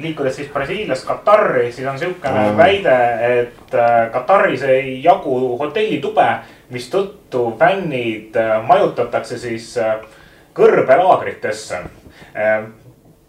[0.00, 2.94] liikudes siis Brasiiliast Katari, siis on niisugune väide,
[3.26, 6.28] et äh, Kataris ei jagu hotellitube,
[6.72, 9.98] mistõttu fännid äh, majutatakse siis äh,
[10.54, 11.80] kõrbelaagritesse.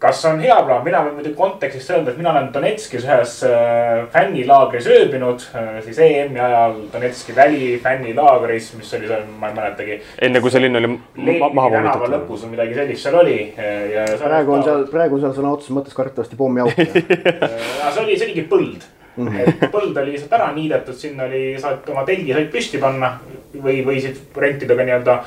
[0.02, 4.00] kas on hea plaan, mina võin muidugi kontekstis öelda, et mina olen Donetskis ühes äh,
[4.10, 5.44] fännilaagris ööbinud,
[5.84, 10.00] siis EM-i ajal Donetski välifännilaagris, mis oli seal, ma ei mäletagi.
[10.26, 12.16] enne kui see linn oli maha tänava pommitatud.
[12.16, 13.36] lõpus või midagi sellist seal oli
[14.24, 16.82] praegu on seal, praegu on seal sõna otseses mõttes kardetavasti pommiauk.
[16.82, 19.28] aga see oli, see oligi põld mm.
[19.28, 19.40] -hmm.
[19.40, 23.14] et põld oli lihtsalt ära niidetud, sinna oli, saad oma telgi said püsti panna
[23.54, 25.18] või võisid rentida ka nii-öelda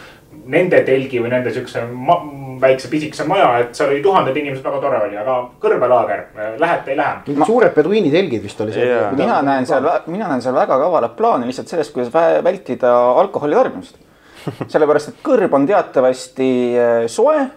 [0.52, 2.18] nende telgi või nende siukse ma,
[2.62, 6.24] väikse pisikese maja, et seal oli tuhanded inimesed, väga tore oli, aga kõrbelaager,
[6.62, 7.18] lähete, ei lähe.
[7.28, 9.12] mingid suured peduiinitelgid vist oli see Jaa..
[9.18, 13.58] mina näen seal, mina näen seal väga kavalat plaani lihtsalt sellest, kuidas vä- vältida alkoholi
[13.58, 14.02] tarbimist.
[14.74, 17.48] sellepärast, et kõrb on teatavasti äh, soe,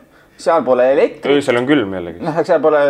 [0.40, 2.22] seal pole elektrit, öösel on külm jällegi.
[2.24, 2.80] noh, eks seal pole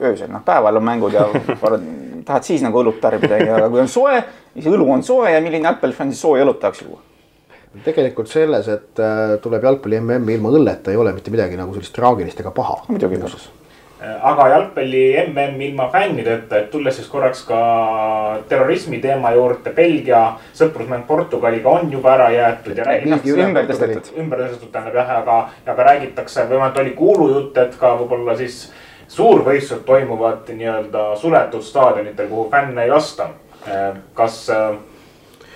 [0.00, 1.26] öösel, noh päeval on mängud ja
[1.66, 1.84] arvad,
[2.24, 4.22] tahad siis nagu õlut tarbida, aga kui on soe,
[4.54, 7.02] siis õlu on soe ja milline jalgpallifänn siis sooja õlut tahaks juua.
[7.84, 11.94] Tegelikult selles, et äh, tuleb jalgpalli MM-i ilma õlleta, ei ole mitte midagi nagu sellist
[11.94, 12.80] traagilist ega paha.
[12.90, 13.42] Muidugi ei ole.
[14.00, 17.60] aga jalgpalli MM ilma fännideta, et tulles siis korraks ka
[18.48, 20.22] terrorismi teema juurde, Belgia
[20.56, 24.12] sõprusmäng Portugaliga on juba ära jäetud ja räägitakse ümber tõstetud.
[24.18, 25.38] ümber tõstetud tähendab jah, aga,
[25.74, 28.64] aga räägitakse, vähemalt oli kuulujutt, et ka võib-olla siis
[29.10, 33.28] suurvõistlused toimuvad nii-öelda suletud staadionitel, kuhu fänne ei lasta.
[34.14, 34.78] kas äh,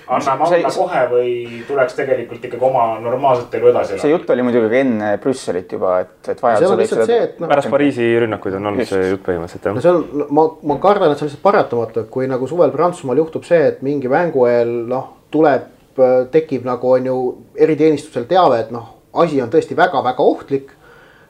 [0.09, 1.31] anname See- alla see- kohe või
[1.69, 4.11] tuleks tegelikult ikkagi oma normaalset elu edasi see elada?
[4.19, 7.49] jutt oli muidugi ka enne Brüsselit juba, et, et vajadusel on lihtsalt see, et noh,
[7.49, 8.93] pärast Pariisi rünnakuid on olnud Just.
[8.93, 9.83] see jutt põhimõtteliselt no jah.
[9.87, 13.23] see on, ma, ma kardan, et see on lihtsalt paratamatu, et kui nagu suvel Prantsusmaal
[13.23, 15.71] juhtub see, et mingi mängu eel noh, tuleb,
[16.35, 17.17] tekib nagu on ju
[17.57, 20.73] eriteenistusel teave, et noh, asi on tõesti väga-väga ohtlik.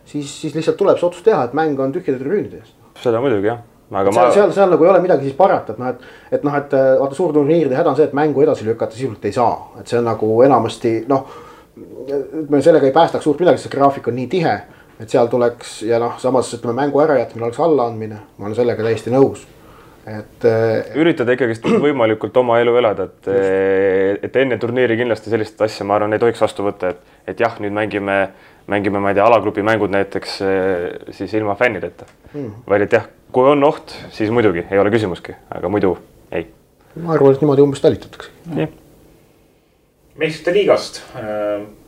[0.04, 2.74] siis, siis lihtsalt tuleb see otsus teha, et mäng on tühjade tribüünide ees.
[3.00, 3.62] seda muidugi jah,
[4.00, 6.04] aga seal ma, seal, seal nagu ei ole midagi siis parata, et noh, et,
[6.38, 9.36] et noh, et äh, vaata suurturniiride häda on see, et mängu edasi lükata sisuliselt ei
[9.36, 11.40] saa, et see on nagu enamasti noh.
[11.74, 14.54] ütleme sellega ei päästaks suurt midagi, sest see graafik on nii tihe,
[15.00, 19.12] et seal tuleks ja noh, samas ütleme mängu ärajätmine oleks allaandmine, ma olen sellega täiesti
[19.14, 19.46] nõus.
[20.06, 23.30] et äh, üritada ikkagist võimalikult oma elu elada, et,
[24.28, 27.56] et enne turniiri kindlasti sellist asja, ma arvan, ei tohiks vastu võtta, et, et jah,
[27.62, 28.18] nüüd mängime,
[28.70, 30.86] mängime, ma ei tea, alagrupi mängud näiteks eh,
[31.16, 32.50] siis ilma fännideta mm..
[32.68, 35.96] vaid et jah, kui on oht, siis muidugi ei ole küsimuski, aga muidu
[36.30, 36.46] ei.
[37.02, 38.30] ma arvan, et niimoodi umbes talitatakse.
[40.14, 41.00] meistrite liigast,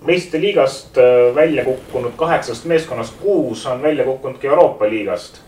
[0.06, 5.42] meistrite liigast äh, välja kukkunud kaheksast meeskonnast kuus on välja kukkunudki Euroopa liigast.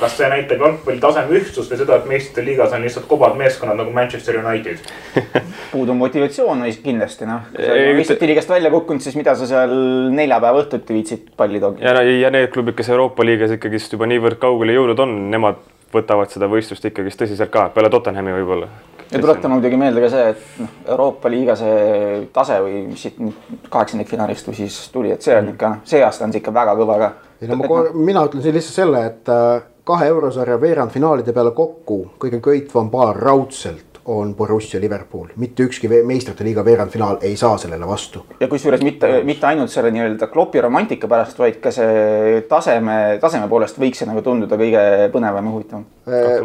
[0.00, 3.78] Kas see näitab jalgpalli taseme ühtsust või seda, et meistrite liigas on lihtsalt kobad meeskonnad
[3.78, 4.82] nagu Manchester United?
[5.72, 7.50] puudub motivatsioon või kindlasti noh.
[7.58, 9.74] Ei, lihtsalt liigast välja kukkunud, siis mida sa seal
[10.14, 11.92] neljapäeva õhtuti viitsid palli toogida.
[12.02, 15.60] ja, ja need klubid, kes Euroopa liigas ikkagist juba niivõrd kaugele jõudnud on, nemad
[15.94, 18.68] võtavad seda võistlust ikkagist tõsiselt ka, peale Tottenhami võib-olla.
[19.10, 23.18] ja tuletame muidugi meelde ka see, et noh, Euroopa liiga see tase või mis siit
[23.18, 26.76] nüüd kaheksandikfinaalist või siis tuli, et see on ikka, see aasta on see ikka väga
[26.78, 27.10] kõva ka.
[27.42, 31.54] Ei no ma kor-, mina ütlen siin lihtsalt selle, et äh, kahe eurosarja veerandfinaalide peale
[31.56, 37.58] kokku kõige köitvam paar raudselt on Borussia Liverpool, mitte ükski meistrite liiga veerandfinaal ei saa
[37.58, 38.24] sellele vastu.
[38.40, 43.48] ja kusjuures mitte, mitte ainult selle nii-öelda klopi romantika pärast, vaid ka see taseme, taseme
[43.48, 44.82] poolest võiks see nagu tunduda kõige
[45.12, 45.86] põnevam ja huvitavam.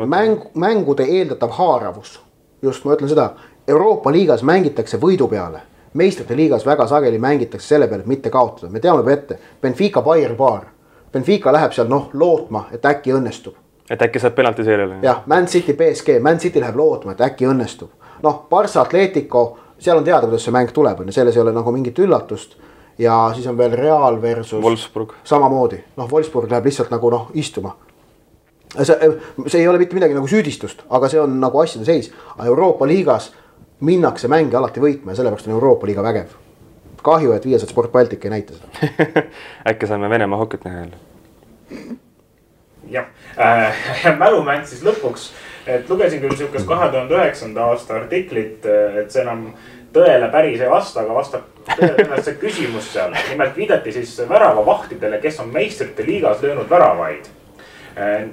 [0.09, 2.19] mäng, mängude eeldatav haaravus,
[2.61, 3.31] just ma ütlen seda,
[3.67, 5.61] Euroopa liigas mängitakse võidu peale.
[5.93, 10.01] meistrite liigas väga sageli mängitakse selle peale, et mitte kaotada, me teame juba ette, Benfica
[10.01, 10.74] Bayern paar.
[11.15, 13.55] Benfica läheb seal noh lootma, et äkki õnnestub
[13.89, 14.99] et äkki saab penaltiseerile?
[15.01, 17.89] jah, Man City, BSG, Man City läheb lootma, et äkki õnnestub.
[18.23, 21.53] noh, Barca, Atletico, seal on teada, kuidas see mäng tuleb, on ju, selles ei ole
[21.53, 22.57] nagu mingit üllatust.
[22.97, 24.63] ja siis on veel Real versus.
[24.63, 25.13] Wolfsburg.
[25.23, 27.75] samamoodi, noh, Wolfsburg läheb lihtsalt nagu noh, istuma.
[28.81, 28.95] see,
[29.47, 32.11] see ei ole mitte midagi nagu süüdistust, aga see on nagu asjade seis.
[32.45, 33.31] Euroopa liigas
[33.79, 36.33] minnakse mänge alati võitma ja sellepärast on Euroopa liiga vägev.
[37.05, 39.25] Kahju, et Viiesed Sport Baltic ei näita seda
[39.71, 40.97] äkki saame Venemaa hokit näha jälle?
[42.89, 43.05] jah
[43.39, 45.31] äh,, mälumäng siis lõpuks,
[45.67, 49.47] et lugesin küll sihukest kahe tuhande üheksanda aasta artiklit, et see enam
[49.95, 53.15] tõele päris ei vasta, aga vastab tõele see küsimus seal.
[53.29, 57.29] nimelt viidati siis väravavahtidele, kes on meistrite liigas löönud väravaid
[57.97, 58.27] äh,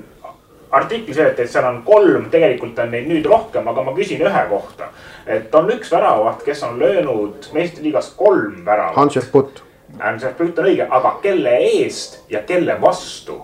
[0.72, 4.42] artiklis öeldi, et seal on kolm, tegelikult on neid nüüd rohkem, aga ma küsin ühe
[4.50, 4.88] kohta.
[5.26, 8.96] et on üks väravavaht, kes on löönud meistrite liigas kolm väravat.
[8.96, 9.62] Hans-Jörg Putt.
[10.00, 13.40] Hans-Jörg Putt on õige, aga kelle eest ja kelle vastu?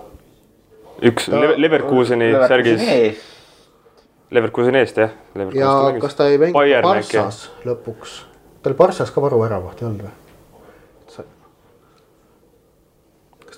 [1.01, 2.81] üks Le Leverkuseni särgis.
[4.31, 5.13] Leverkuseni eest jah.
[5.53, 8.23] ja kas ta ei mänginud Barssas lõpuks?
[8.63, 10.28] tal Barssas ka varuväravaht ei olnud või?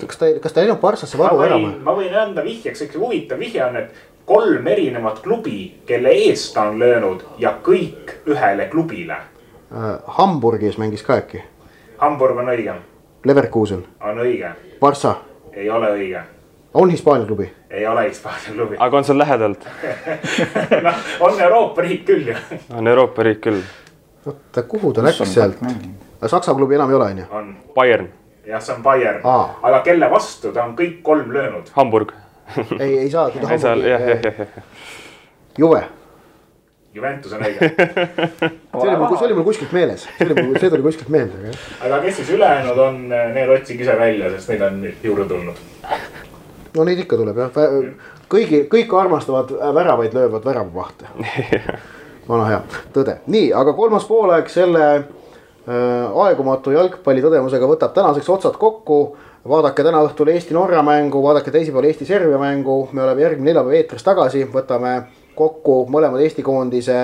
[0.08, 1.74] Kas ta, kas ta, ei läinud Barssasse varuvärava?
[1.84, 6.68] ma võin anda vihjeks, üks huvitav vihje on, et kolm erinevat klubi, kelle eest ta
[6.70, 9.96] on löönud ja kõik ühele klubile äh,.
[10.20, 11.44] Hamburgis mängis ka äkki?
[12.02, 12.76] Hamburg on õige.
[13.26, 13.84] Leverkusen.
[14.02, 14.54] on õige.
[14.80, 15.16] Barssa.
[15.54, 16.24] ei ole õige
[16.74, 17.52] on Hispaania klubi?
[17.70, 18.76] ei ole Hispaania klubi.
[18.80, 19.68] aga on seal lähedalt
[20.86, 22.36] noh, on Euroopa riik küll ju.
[22.78, 23.62] on Euroopa riik küll.
[24.26, 25.60] oota, kuhu ta läks sealt?
[26.26, 27.26] Saksa klubi enam ei ole, on ju?
[27.32, 27.56] on.
[27.76, 28.10] Bayern.
[28.48, 29.22] Jah, see on Bayern.
[29.62, 31.72] aga kelle vastu ta on kõik kolm löönud?
[31.76, 32.14] Hamburg
[32.80, 33.30] ei, ei saa.
[33.50, 34.48] ei saa, jah, jah, jah, jah.
[35.58, 35.84] Juve.
[36.94, 37.70] Juventus on õige
[38.82, 41.54] see oli mul, see oli mul kuskilt meeles, see oli mul, see tuli kuskilt meelde.
[41.80, 45.62] aga kes siis ülejäänud on, need otsige ise välja, sest neid on juurde tulnud
[46.76, 47.62] no neid ikka tuleb jah,
[48.32, 51.08] kõigi, kõik armastavad väravaid löövad väravavahte
[52.30, 52.60] vana hea
[52.92, 55.08] tõde, nii, aga kolmas poolaeg selle äh,
[55.68, 59.18] aegumatu jalgpalli tõdemusega võtab tänaseks otsad kokku.
[59.50, 64.44] vaadake täna õhtul Eesti-Norra mängu, vaadake teisipäeval Eesti-Serbia mängu, me oleme järgmine neljapäev eetris tagasi,
[64.54, 66.98] võtame kokku mõlemad Eesti koondise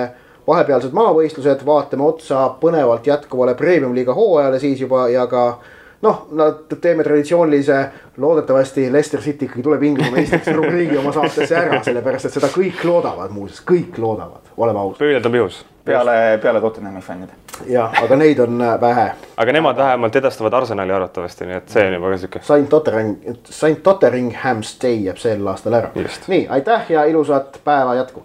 [0.46, 5.58] vahepealsed maavõistlused, vaatame otsa põnevalt jätkuvale premium-liiga hooajale siis juba ja ka
[6.02, 11.82] noh, nad teeme traditsioonilise, loodetavasti Leicester City ikkagi tuleb Inglismaa meistriks rubriigi oma saatesse ära,
[11.82, 15.02] sellepärast et seda kõik loodavad muuseas, kõik loodavad, oleme ausad.
[15.02, 15.64] pöialt on pihus.
[15.84, 17.32] peale, peale Tottenhami fännide.
[17.66, 19.10] jah, aga neid on äh, vähe.
[19.36, 22.42] aga nemad vähemalt edastavad Arsenali arvatavasti, nii et see on juba ka sihuke.
[22.42, 25.94] Saint Tottering, Saint Tottenham Stay jääb sel aastal ära.
[26.26, 28.24] nii, aitäh ja ilusat päeva jätku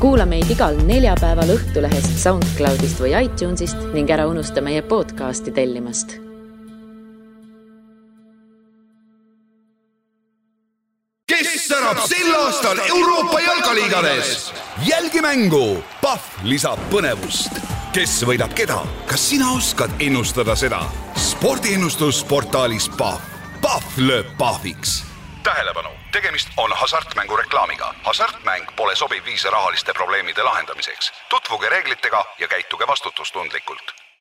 [0.00, 6.16] kuula meid igal neljapäeval Õhtulehest, SoundCloudist või iTunesist ning ära unusta meie podcasti tellimast.
[11.30, 14.50] kes särab sel aastal Euroopa jalkaliigades?
[14.88, 17.60] jälgi mängu, Pahv lisab põnevust.
[17.92, 20.82] kes võidab keda, kas sina oskad ennustada seda?
[21.16, 23.20] spordiennustusportaalis Pahv,
[23.60, 25.02] Pahv lööb pahviks.
[25.44, 27.94] tähelepanu tegemist on hasartmängureklaamiga.
[28.02, 31.12] hasartmäng pole sobiv viis rahaliste probleemide lahendamiseks.
[31.28, 33.99] tutvuge reeglitega ja käituge vastutustundlikult